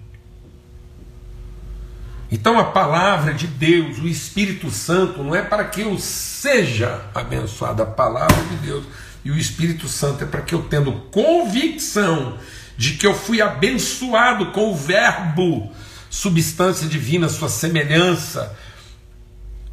Então 2.31 2.57
a 2.57 2.65
palavra 2.65 3.33
de 3.33 3.47
Deus, 3.47 3.99
o 3.99 4.07
Espírito 4.07 4.71
Santo, 4.71 5.23
não 5.23 5.35
é 5.35 5.41
para 5.41 5.63
que 5.65 5.81
eu 5.81 5.97
seja 5.99 7.01
abençoado, 7.13 7.83
a 7.83 7.85
palavra 7.85 8.43
de 8.49 8.55
Deus. 8.57 8.83
E 9.23 9.31
o 9.31 9.37
Espírito 9.37 9.87
Santo 9.87 10.23
é 10.23 10.27
para 10.27 10.41
que 10.41 10.53
eu 10.53 10.63
tendo 10.63 10.91
convicção 11.11 12.37
de 12.77 12.93
que 12.93 13.07
eu 13.07 13.13
fui 13.13 13.41
abençoado 13.41 14.47
com 14.51 14.71
o 14.71 14.75
Verbo, 14.75 15.71
substância 16.09 16.87
divina, 16.87 17.29
sua 17.29 17.49
semelhança, 17.49 18.55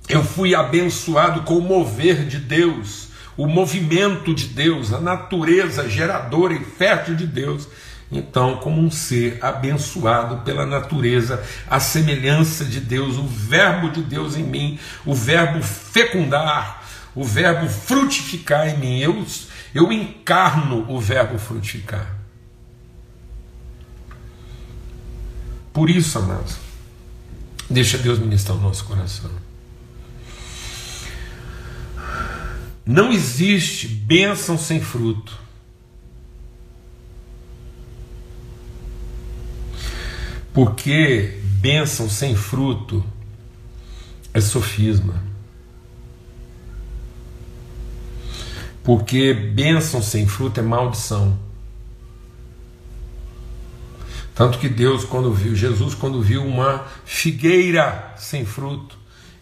eu 0.08 0.22
fui 0.22 0.54
abençoado 0.54 1.42
com 1.42 1.56
o 1.56 1.62
mover 1.62 2.26
de 2.26 2.38
Deus, 2.38 3.08
o 3.36 3.46
movimento 3.46 4.34
de 4.34 4.46
Deus, 4.46 4.92
a 4.92 5.00
natureza 5.00 5.88
geradora 5.88 6.54
e 6.54 6.64
fértil 6.64 7.14
de 7.14 7.26
Deus 7.26 7.66
então, 8.12 8.56
como 8.56 8.78
um 8.78 8.90
ser 8.90 9.38
abençoado 9.42 10.42
pela 10.44 10.66
natureza, 10.66 11.42
a 11.68 11.80
semelhança 11.80 12.62
de 12.62 12.78
Deus, 12.78 13.16
o 13.16 13.26
Verbo 13.26 13.90
de 13.90 14.02
Deus 14.02 14.36
em 14.36 14.42
mim, 14.42 14.78
o 15.06 15.14
Verbo 15.14 15.62
fecundar, 15.62 16.84
o 17.14 17.24
Verbo 17.24 17.66
frutificar 17.66 18.68
em 18.68 18.76
mim. 18.76 18.98
Eu, 18.98 19.26
Eu 19.74 19.90
encarno 19.90 20.84
o 20.92 21.00
verbo 21.00 21.38
frutificar. 21.38 22.18
Por 25.72 25.88
isso, 25.88 26.18
amados, 26.18 26.56
deixa 27.70 27.96
Deus 27.96 28.18
ministrar 28.18 28.58
o 28.58 28.60
nosso 28.60 28.84
coração. 28.84 29.30
Não 32.84 33.10
existe 33.10 33.88
bênção 33.88 34.58
sem 34.58 34.82
fruto. 34.82 35.41
Porque 40.52 41.38
bênção 41.60 42.08
sem 42.08 42.36
fruto 42.36 43.04
é 44.34 44.40
sofisma. 44.40 45.14
Porque 48.82 49.32
bênção 49.32 50.02
sem 50.02 50.26
fruto 50.26 50.60
é 50.60 50.62
maldição. 50.62 51.38
Tanto 54.34 54.58
que 54.58 54.68
Deus, 54.68 55.04
quando 55.04 55.32
viu, 55.32 55.54
Jesus, 55.54 55.94
quando 55.94 56.20
viu 56.22 56.44
uma 56.44 56.84
figueira 57.04 58.14
sem 58.16 58.44
fruto, 58.44 58.96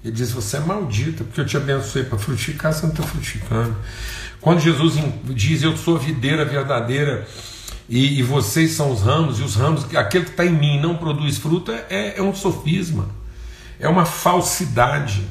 ele 0.05 0.13
disse: 0.13 0.33
Você 0.33 0.57
é 0.57 0.61
maldita, 0.61 1.25
porque 1.25 1.41
eu 1.41 1.47
te 1.47 1.57
abençoei 1.57 2.05
para 2.05 2.19
frutificar, 2.19 2.73
você 2.73 2.83
não 2.83 2.91
está 2.91 3.03
frutificando. 3.03 3.75
Quando 4.41 4.61
Jesus 4.61 4.95
diz: 5.27 5.63
Eu 5.63 5.77
sou 5.77 5.97
a 5.97 5.99
videira 5.99 6.45
verdadeira 6.45 7.27
e, 7.91 8.21
e, 8.21 8.23
vocês 8.23 8.71
são 8.71 8.93
os 8.93 9.03
ramos, 9.03 9.41
e 9.41 9.43
os 9.43 9.57
ramos, 9.57 9.85
aquele 9.97 10.25
que 10.25 10.31
está 10.31 10.47
em 10.47 10.53
mim 10.53 10.81
não 10.81 10.97
produz 10.97 11.39
fruto, 11.39 11.73
é, 11.73 12.15
é 12.17 12.23
um 12.23 12.33
sofisma, 12.33 13.11
é 13.81 13.89
uma 13.89 14.07
falsidade, 14.07 15.27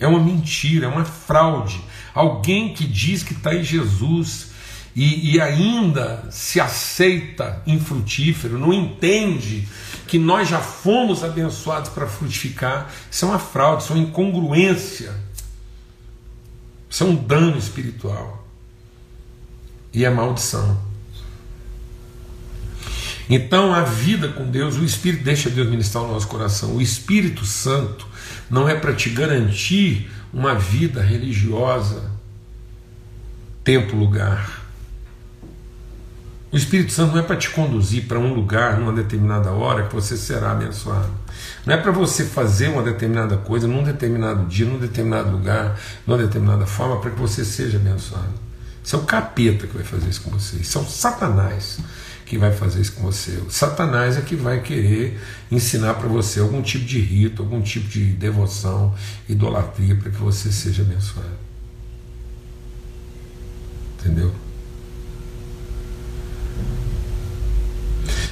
é 0.00 0.06
uma 0.08 0.18
mentira, 0.18 0.86
é 0.86 0.88
uma 0.88 1.04
fraude. 1.04 1.80
Alguém 2.12 2.74
que 2.74 2.84
diz 2.84 3.22
que 3.22 3.34
está 3.34 3.54
em 3.54 3.62
Jesus 3.62 4.48
e, 4.96 5.36
e 5.36 5.40
ainda 5.40 6.26
se 6.28 6.58
aceita 6.58 7.62
infrutífero, 7.68 8.58
não 8.58 8.72
entende 8.72 9.68
que 10.08 10.18
nós 10.18 10.48
já 10.48 10.58
fomos 10.58 11.22
abençoados 11.22 11.90
para 11.90 12.08
frutificar, 12.08 12.90
isso 13.08 13.24
é 13.24 13.28
uma 13.28 13.38
fraude, 13.38 13.84
isso 13.84 13.92
é 13.92 13.96
uma 13.96 14.02
incongruência, 14.02 15.14
isso 16.90 17.04
é 17.04 17.06
um 17.06 17.14
dano 17.14 17.56
espiritual 17.56 18.44
e 19.94 20.04
é 20.04 20.10
maldição. 20.10 20.91
Então, 23.28 23.72
a 23.72 23.82
vida 23.82 24.28
com 24.28 24.50
Deus, 24.50 24.76
o 24.76 24.84
Espírito 24.84 25.24
deixa 25.24 25.48
Deus 25.48 25.68
ministrar 25.68 26.04
o 26.04 26.08
nosso 26.08 26.26
coração. 26.28 26.76
O 26.76 26.82
Espírito 26.82 27.44
Santo 27.44 28.06
não 28.50 28.68
é 28.68 28.74
para 28.74 28.92
te 28.92 29.10
garantir 29.10 30.10
uma 30.32 30.54
vida 30.54 31.02
religiosa, 31.02 32.10
tempo, 33.62 33.96
lugar. 33.96 34.62
O 36.50 36.56
Espírito 36.56 36.92
Santo 36.92 37.12
não 37.12 37.20
é 37.20 37.22
para 37.22 37.36
te 37.36 37.48
conduzir 37.48 38.04
para 38.06 38.18
um 38.18 38.34
lugar 38.34 38.78
numa 38.78 38.92
determinada 38.92 39.50
hora 39.52 39.86
que 39.86 39.94
você 39.94 40.16
será 40.16 40.52
abençoado. 40.52 41.10
Não 41.64 41.74
é 41.74 41.78
para 41.78 41.90
você 41.90 42.24
fazer 42.24 42.68
uma 42.68 42.82
determinada 42.82 43.38
coisa 43.38 43.66
num 43.66 43.82
determinado 43.82 44.44
dia, 44.44 44.66
num 44.66 44.78
determinado 44.78 45.30
lugar, 45.30 45.80
numa 46.06 46.18
determinada 46.18 46.66
forma, 46.66 47.00
para 47.00 47.10
que 47.10 47.18
você 47.18 47.42
seja 47.42 47.78
abençoado. 47.78 48.34
Isso 48.84 48.96
é 48.96 48.98
o 48.98 49.02
capeta 49.02 49.66
que 49.66 49.74
vai 49.74 49.84
fazer 49.84 50.10
isso 50.10 50.20
com 50.22 50.30
você. 50.30 50.56
Isso 50.56 50.76
é 50.76 50.80
o 50.80 50.84
Satanás 50.84 51.78
que 52.32 52.38
vai 52.38 52.50
fazer 52.50 52.80
isso 52.80 52.94
com 52.94 53.02
você. 53.02 53.32
O 53.46 53.50
Satanás 53.50 54.16
é 54.16 54.22
que 54.22 54.34
vai 54.34 54.62
querer 54.62 55.20
ensinar 55.50 55.92
para 55.92 56.08
você 56.08 56.40
algum 56.40 56.62
tipo 56.62 56.86
de 56.86 56.98
rito, 56.98 57.42
algum 57.42 57.60
tipo 57.60 57.86
de 57.86 58.06
devoção, 58.06 58.94
idolatria, 59.28 59.94
para 59.94 60.10
que 60.10 60.16
você 60.16 60.50
seja 60.50 60.80
abençoado. 60.80 61.28
Entendeu? 64.00 64.32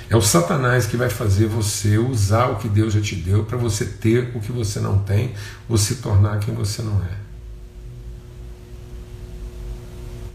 É 0.08 0.16
o 0.16 0.22
Satanás 0.22 0.86
que 0.86 0.96
vai 0.96 1.10
fazer 1.10 1.46
você 1.46 1.98
usar 1.98 2.46
o 2.46 2.56
que 2.56 2.70
Deus 2.70 2.94
já 2.94 3.02
te 3.02 3.14
deu 3.14 3.44
para 3.44 3.58
você 3.58 3.84
ter 3.84 4.34
o 4.34 4.40
que 4.40 4.50
você 4.50 4.80
não 4.80 5.00
tem 5.00 5.34
ou 5.68 5.76
se 5.76 5.96
tornar 5.96 6.38
quem 6.38 6.54
você 6.54 6.80
não 6.80 7.02
é. 7.02 7.18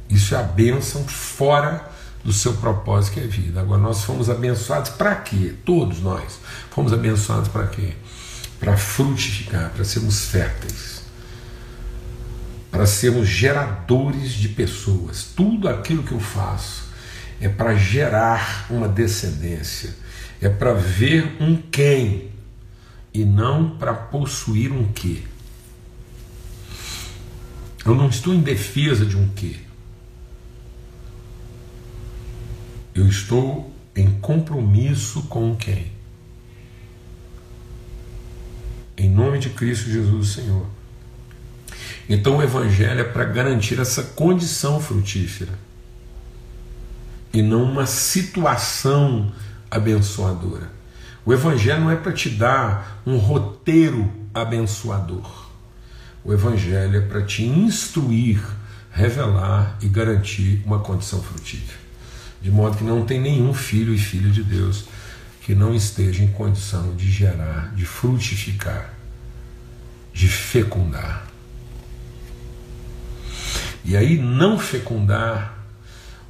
Isso 0.07 0.35
é 0.35 0.37
a 0.37 0.43
bênção 0.43 1.03
fora 1.07 1.94
do 2.25 2.33
seu 2.33 2.53
propósito 2.53 3.13
que 3.13 3.19
é 3.19 3.27
vida. 3.27 3.61
Agora, 3.61 3.79
nós 3.79 4.03
fomos 4.03 4.31
abençoados 4.31 4.89
para 4.89 5.15
quê? 5.15 5.53
Todos 5.63 6.01
nós 6.01 6.39
fomos 6.71 6.91
abençoados 6.91 7.49
para 7.49 7.67
quê? 7.67 7.93
Para 8.59 8.75
frutificar, 8.75 9.69
para 9.69 9.85
sermos 9.85 10.25
férteis, 10.25 11.03
para 12.71 12.87
sermos 12.87 13.27
geradores 13.27 14.31
de 14.33 14.49
pessoas. 14.49 15.27
Tudo 15.35 15.69
aquilo 15.69 16.01
que 16.01 16.13
eu 16.13 16.19
faço 16.19 16.85
é 17.39 17.47
para 17.47 17.75
gerar 17.75 18.65
uma 18.71 18.87
descendência, 18.87 19.95
é 20.41 20.49
para 20.49 20.73
ver 20.73 21.37
um 21.39 21.55
quem 21.55 22.31
e 23.13 23.23
não 23.23 23.77
para 23.77 23.93
possuir 23.93 24.71
um 24.71 24.91
que. 24.91 25.23
Eu 27.85 27.93
não 27.93 28.09
estou 28.09 28.33
em 28.33 28.41
defesa 28.41 29.05
de 29.05 29.15
um 29.15 29.27
que. 29.29 29.64
Eu 32.95 33.09
estou 33.09 33.75
em 33.93 34.09
compromisso 34.21 35.23
com 35.23 35.53
quem? 35.53 35.91
Em 38.97 39.09
nome 39.09 39.37
de 39.37 39.49
Cristo 39.49 39.89
Jesus, 39.89 40.29
Senhor. 40.29 40.65
Então 42.07 42.37
o 42.37 42.41
Evangelho 42.41 43.01
é 43.01 43.03
para 43.03 43.25
garantir 43.25 43.81
essa 43.81 44.01
condição 44.01 44.79
frutífera 44.79 45.51
e 47.33 47.41
não 47.41 47.63
uma 47.63 47.85
situação 47.85 49.29
abençoadora. 49.69 50.71
O 51.25 51.33
Evangelho 51.33 51.81
não 51.81 51.91
é 51.91 51.97
para 51.97 52.13
te 52.13 52.29
dar 52.29 53.01
um 53.05 53.17
roteiro 53.17 54.09
abençoador. 54.33 55.49
O 56.23 56.31
Evangelho 56.31 56.97
é 56.97 57.01
para 57.01 57.23
te 57.23 57.43
instruir, 57.43 58.41
revelar 58.89 59.77
e 59.81 59.87
garantir 59.89 60.63
uma 60.65 60.79
condição 60.79 61.21
frutífera. 61.21 61.84
De 62.45 62.51
modo 62.51 62.77
que 62.77 62.83
não 62.83 63.03
tem 63.03 63.19
nenhum 63.19 63.55
filho 63.55 63.91
e 63.91 63.97
filha 63.97 64.29
de 64.29 64.43
Deus 64.43 64.85
que 65.41 65.55
não 65.55 65.73
esteja 65.73 66.23
em 66.23 66.27
condição 66.27 66.95
de 66.95 67.09
gerar, 67.09 67.73
de 67.73 67.87
frutificar, 67.87 68.93
de 70.13 70.27
fecundar. 70.27 71.25
E 73.83 73.97
aí, 73.97 74.19
não 74.19 74.59
fecundar 74.59 75.57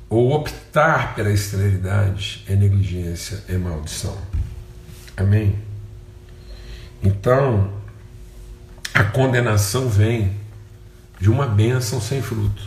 ou 0.08 0.32
optar 0.32 1.16
pela 1.16 1.34
esterilidade 1.34 2.46
é 2.48 2.56
negligência, 2.56 3.44
é 3.50 3.58
maldição. 3.58 4.18
Amém? 5.18 5.60
Então, 7.04 7.74
a 8.94 9.04
condenação 9.04 9.90
vem 9.90 10.34
de 11.20 11.30
uma 11.30 11.46
bênção 11.46 12.00
sem 12.00 12.22
fruto. 12.22 12.64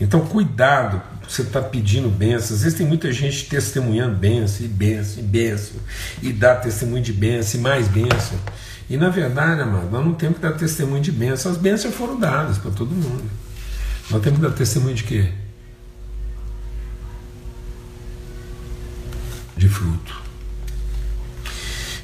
Então, 0.00 0.24
cuidado, 0.24 1.02
você 1.32 1.42
está 1.42 1.60
pedindo 1.60 2.08
bênção. 2.08 2.56
Às 2.56 2.62
vezes 2.62 2.76
tem 2.76 2.86
muita 2.86 3.12
gente 3.12 3.48
testemunhando 3.48 4.16
bênção, 4.16 4.64
e 4.64 4.68
bênção, 4.68 5.22
e 5.22 5.26
bênção, 5.26 5.76
e 6.22 6.32
dá 6.32 6.54
testemunho 6.54 7.02
de 7.02 7.12
bênção, 7.12 7.60
e 7.60 7.62
mais 7.62 7.88
bênção. 7.88 8.38
E 8.88 8.96
na 8.96 9.08
verdade, 9.08 9.62
amado, 9.62 9.90
nós 9.90 10.04
não 10.04 10.14
temos 10.14 10.36
que 10.36 10.42
dar 10.42 10.52
testemunho 10.52 11.02
de 11.02 11.12
bênção. 11.12 11.50
As 11.50 11.58
bênçãos 11.58 11.94
foram 11.94 12.18
dadas 12.18 12.58
para 12.58 12.70
todo 12.70 12.90
mundo. 12.90 13.24
Nós 14.10 14.22
temos 14.22 14.38
que 14.38 14.46
dar 14.46 14.52
testemunho 14.52 14.94
de 14.94 15.04
quê? 15.04 15.32
de 19.62 19.68
fruto. 19.68 20.20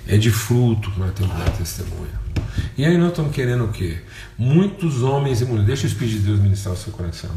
É 0.06 0.16
de 0.16 0.30
fruto 0.30 0.90
que 0.92 1.00
nós 1.00 1.12
temos 1.12 1.32
que 1.32 1.38
dar 1.38 1.50
testemunho. 1.50 2.18
E 2.76 2.84
aí 2.84 2.96
nós 2.96 3.10
estamos 3.10 3.34
querendo 3.34 3.64
o 3.64 3.68
quê? 3.68 3.98
Muitos 4.38 5.02
homens 5.02 5.40
e 5.40 5.44
mulheres, 5.44 5.66
deixa 5.66 5.84
o 5.84 5.86
Espírito 5.86 6.18
de 6.18 6.26
Deus 6.26 6.40
ministrar 6.40 6.74
o 6.74 6.78
seu 6.78 6.92
coração. 6.92 7.30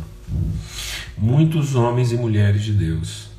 Muitos 1.18 1.76
homens 1.76 2.12
e 2.12 2.18
mulheres 2.18 2.64
de 2.64 2.74
Deus, 2.74 3.30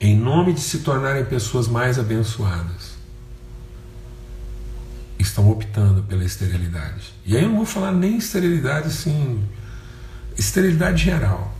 em 0.00 0.16
nome 0.16 0.52
de 0.52 0.60
se 0.60 0.80
tornarem 0.80 1.24
pessoas 1.24 1.68
mais 1.68 1.98
abençoadas, 1.98 2.96
estão 5.18 5.50
optando 5.50 6.02
pela 6.02 6.24
esterilidade. 6.24 7.14
E 7.24 7.36
aí 7.36 7.42
eu 7.42 7.48
não 7.48 7.56
vou 7.56 7.66
falar 7.66 7.92
nem 7.92 8.18
esterilidade 8.18 8.88
assim, 8.88 9.44
esterilidade 10.36 11.04
geral. 11.04 11.54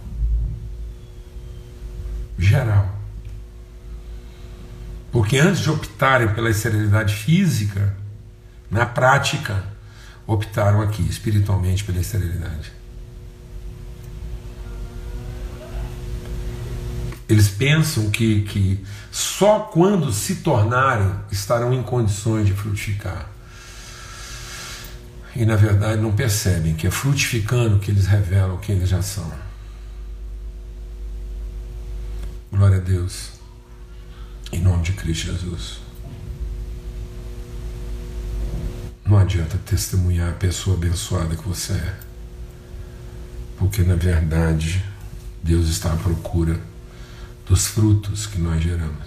Geral. 2.39 2.95
Porque 5.11 5.39
antes 5.39 5.63
de 5.63 5.71
optarem 5.71 6.29
pela 6.35 6.51
esterilidade 6.51 7.15
física, 7.15 7.97
na 8.71 8.85
prática, 8.85 9.65
optaram 10.27 10.83
aqui 10.83 11.03
espiritualmente 11.03 11.85
pela 11.85 12.01
esterilidade. 12.01 12.76
Eles 17.29 17.49
pensam 17.49 18.11
que, 18.11 18.43
que 18.43 18.85
só 19.11 19.61
quando 19.61 20.13
se 20.13 20.37
tornarem 20.37 21.13
estarão 21.31 21.73
em 21.75 21.83
condições 21.83 22.47
de 22.47 22.55
frutificar. 22.55 23.29
e 25.35 25.45
na 25.45 25.57
verdade 25.57 26.01
não 26.01 26.13
percebem 26.13 26.75
que 26.75 26.87
é 26.87 26.91
frutificando 26.91 27.79
que 27.79 27.91
eles 27.91 28.07
revelam 28.07 28.57
quem 28.59 28.77
eles 28.77 28.89
já 28.89 29.03
são. 29.03 29.31
Glória 32.51 32.79
a 32.79 32.81
Deus. 32.81 33.33
Em 34.51 34.61
nome 34.61 34.83
de 34.83 34.93
Cristo 34.93 35.27
Jesus. 35.27 35.79
Não 39.05 39.19
adianta 39.19 39.59
testemunhar 39.59 40.31
a 40.31 40.35
pessoa 40.35 40.77
abençoada 40.77 41.37
que 41.37 41.47
você 41.47 41.75
é. 41.75 41.99
Porque 43.59 43.83
na 43.83 43.95
verdade 43.95 44.83
Deus 45.43 45.69
está 45.69 45.93
à 45.93 45.97
procura 45.97 46.59
dos 47.47 47.67
frutos 47.69 48.27
que 48.27 48.39
nós 48.39 48.63
geramos. 48.63 49.07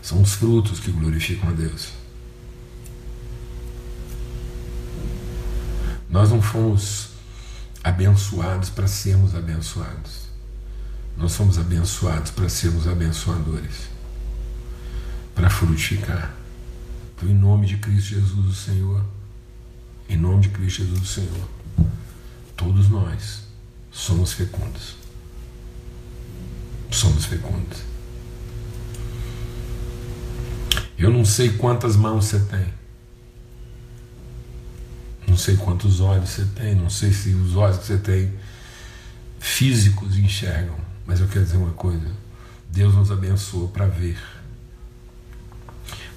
São 0.00 0.22
os 0.22 0.34
frutos 0.34 0.80
que 0.80 0.90
glorificam 0.90 1.48
a 1.48 1.52
Deus. 1.52 1.88
Nós 6.08 6.30
não 6.30 6.40
fomos 6.40 7.08
abençoados 7.82 8.70
para 8.70 8.86
sermos 8.86 9.34
abençoados. 9.34 10.24
Nós 11.16 11.32
somos 11.32 11.58
abençoados 11.58 12.30
para 12.30 12.48
sermos 12.48 12.86
abençoadores, 12.86 13.88
para 15.34 15.50
frutificar. 15.50 16.34
Então, 17.16 17.28
em 17.28 17.34
nome 17.34 17.66
de 17.66 17.76
Cristo 17.78 18.10
Jesus, 18.10 18.46
o 18.46 18.54
Senhor, 18.54 19.04
em 20.08 20.16
nome 20.16 20.42
de 20.42 20.48
Cristo 20.50 20.82
Jesus, 20.82 21.00
o 21.00 21.06
Senhor, 21.06 21.48
todos 22.56 22.88
nós 22.88 23.42
somos 23.90 24.32
fecundos. 24.32 25.03
Somos 26.94 27.24
fecundos. 27.24 27.78
Eu 30.96 31.10
não 31.10 31.24
sei 31.24 31.50
quantas 31.50 31.96
mãos 31.96 32.26
você 32.26 32.38
tem. 32.38 32.72
Não 35.26 35.36
sei 35.36 35.56
quantos 35.56 36.00
olhos 36.00 36.30
você 36.30 36.44
tem, 36.54 36.76
não 36.76 36.88
sei 36.88 37.12
se 37.12 37.30
os 37.30 37.56
olhos 37.56 37.78
que 37.78 37.86
você 37.86 37.98
tem 37.98 38.32
físicos 39.40 40.16
enxergam, 40.16 40.76
mas 41.04 41.18
eu 41.18 41.26
quero 41.26 41.44
dizer 41.44 41.56
uma 41.56 41.72
coisa: 41.72 42.06
Deus 42.70 42.94
nos 42.94 43.10
abençoou 43.10 43.66
para 43.68 43.86
ver, 43.86 44.22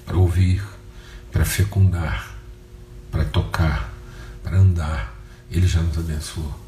para 0.06 0.16
ouvir, 0.16 0.62
para 1.32 1.44
fecundar, 1.44 2.38
para 3.10 3.24
tocar, 3.24 3.92
para 4.44 4.56
andar. 4.56 5.18
Ele 5.50 5.66
já 5.66 5.82
nos 5.82 5.98
abençoou. 5.98 6.67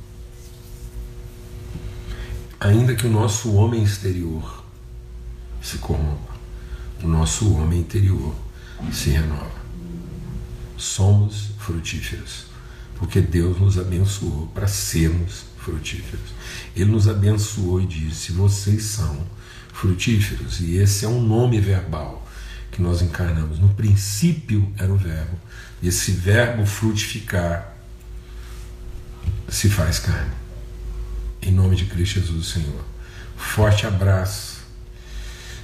Ainda 2.60 2.94
que 2.94 3.06
o 3.06 3.10
nosso 3.10 3.54
homem 3.54 3.82
exterior 3.82 4.62
se 5.62 5.78
corrompa, 5.78 6.34
o 7.02 7.08
nosso 7.08 7.54
homem 7.54 7.80
interior 7.80 8.34
se 8.92 9.08
renova. 9.08 9.60
Somos 10.76 11.52
frutíferos, 11.58 12.44
porque 12.96 13.22
Deus 13.22 13.58
nos 13.58 13.78
abençoou 13.78 14.46
para 14.48 14.68
sermos 14.68 15.44
frutíferos. 15.56 16.34
Ele 16.76 16.90
nos 16.90 17.08
abençoou 17.08 17.80
e 17.80 17.86
disse: 17.86 18.32
Vocês 18.32 18.82
são 18.84 19.26
frutíferos, 19.72 20.60
e 20.60 20.76
esse 20.76 21.06
é 21.06 21.08
um 21.08 21.22
nome 21.22 21.58
verbal 21.60 22.28
que 22.70 22.82
nós 22.82 23.00
encarnamos. 23.00 23.58
No 23.58 23.70
princípio 23.70 24.70
era 24.76 24.92
o 24.92 24.98
Verbo, 24.98 25.38
esse 25.82 26.12
Verbo 26.12 26.66
frutificar 26.66 27.74
se 29.48 29.70
faz 29.70 29.98
carne. 29.98 30.39
Em 31.42 31.52
nome 31.52 31.76
de 31.76 31.86
Cristo 31.86 32.20
Jesus, 32.20 32.48
Senhor. 32.48 32.84
Forte 33.36 33.86
abraço. 33.86 34.60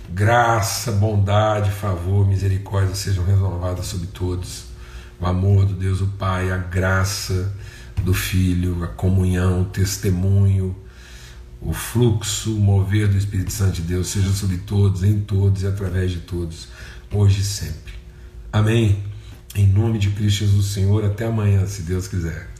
Graça, 0.09 0.93
bondade, 0.93 1.71
favor, 1.71 2.27
misericórdia 2.27 2.95
sejam 2.95 3.25
renovadas 3.25 3.87
sobre 3.87 4.07
todos 4.07 4.67
o 5.21 5.27
amor 5.27 5.65
do 5.67 5.75
Deus 5.75 6.01
o 6.01 6.07
Pai, 6.07 6.51
a 6.51 6.59
graça 6.59 7.53
do 8.03 8.13
Filho, 8.13 8.85
a 8.85 8.89
comunhão, 8.89 9.63
o 9.63 9.65
testemunho, 9.65 10.77
o 11.61 11.73
fluxo, 11.73 12.55
o 12.55 12.61
mover 12.61 13.09
do 13.09 13.17
Espírito 13.17 13.53
Santo 13.53 13.77
de 13.77 13.83
Deus 13.83 14.09
seja 14.09 14.31
sobre 14.31 14.59
todos, 14.59 15.03
em 15.03 15.21
todos 15.21 15.63
e 15.63 15.67
através 15.67 16.11
de 16.11 16.19
todos, 16.19 16.69
hoje 17.11 17.41
e 17.41 17.45
sempre. 17.45 17.95
Amém. 18.53 19.03
Em 19.55 19.67
nome 19.67 19.99
de 19.99 20.11
Cristo 20.11 20.41
Jesus, 20.41 20.67
Senhor, 20.67 21.05
até 21.05 21.25
amanhã, 21.25 21.67
se 21.67 21.83
Deus 21.83 22.07
quiser. 22.07 22.51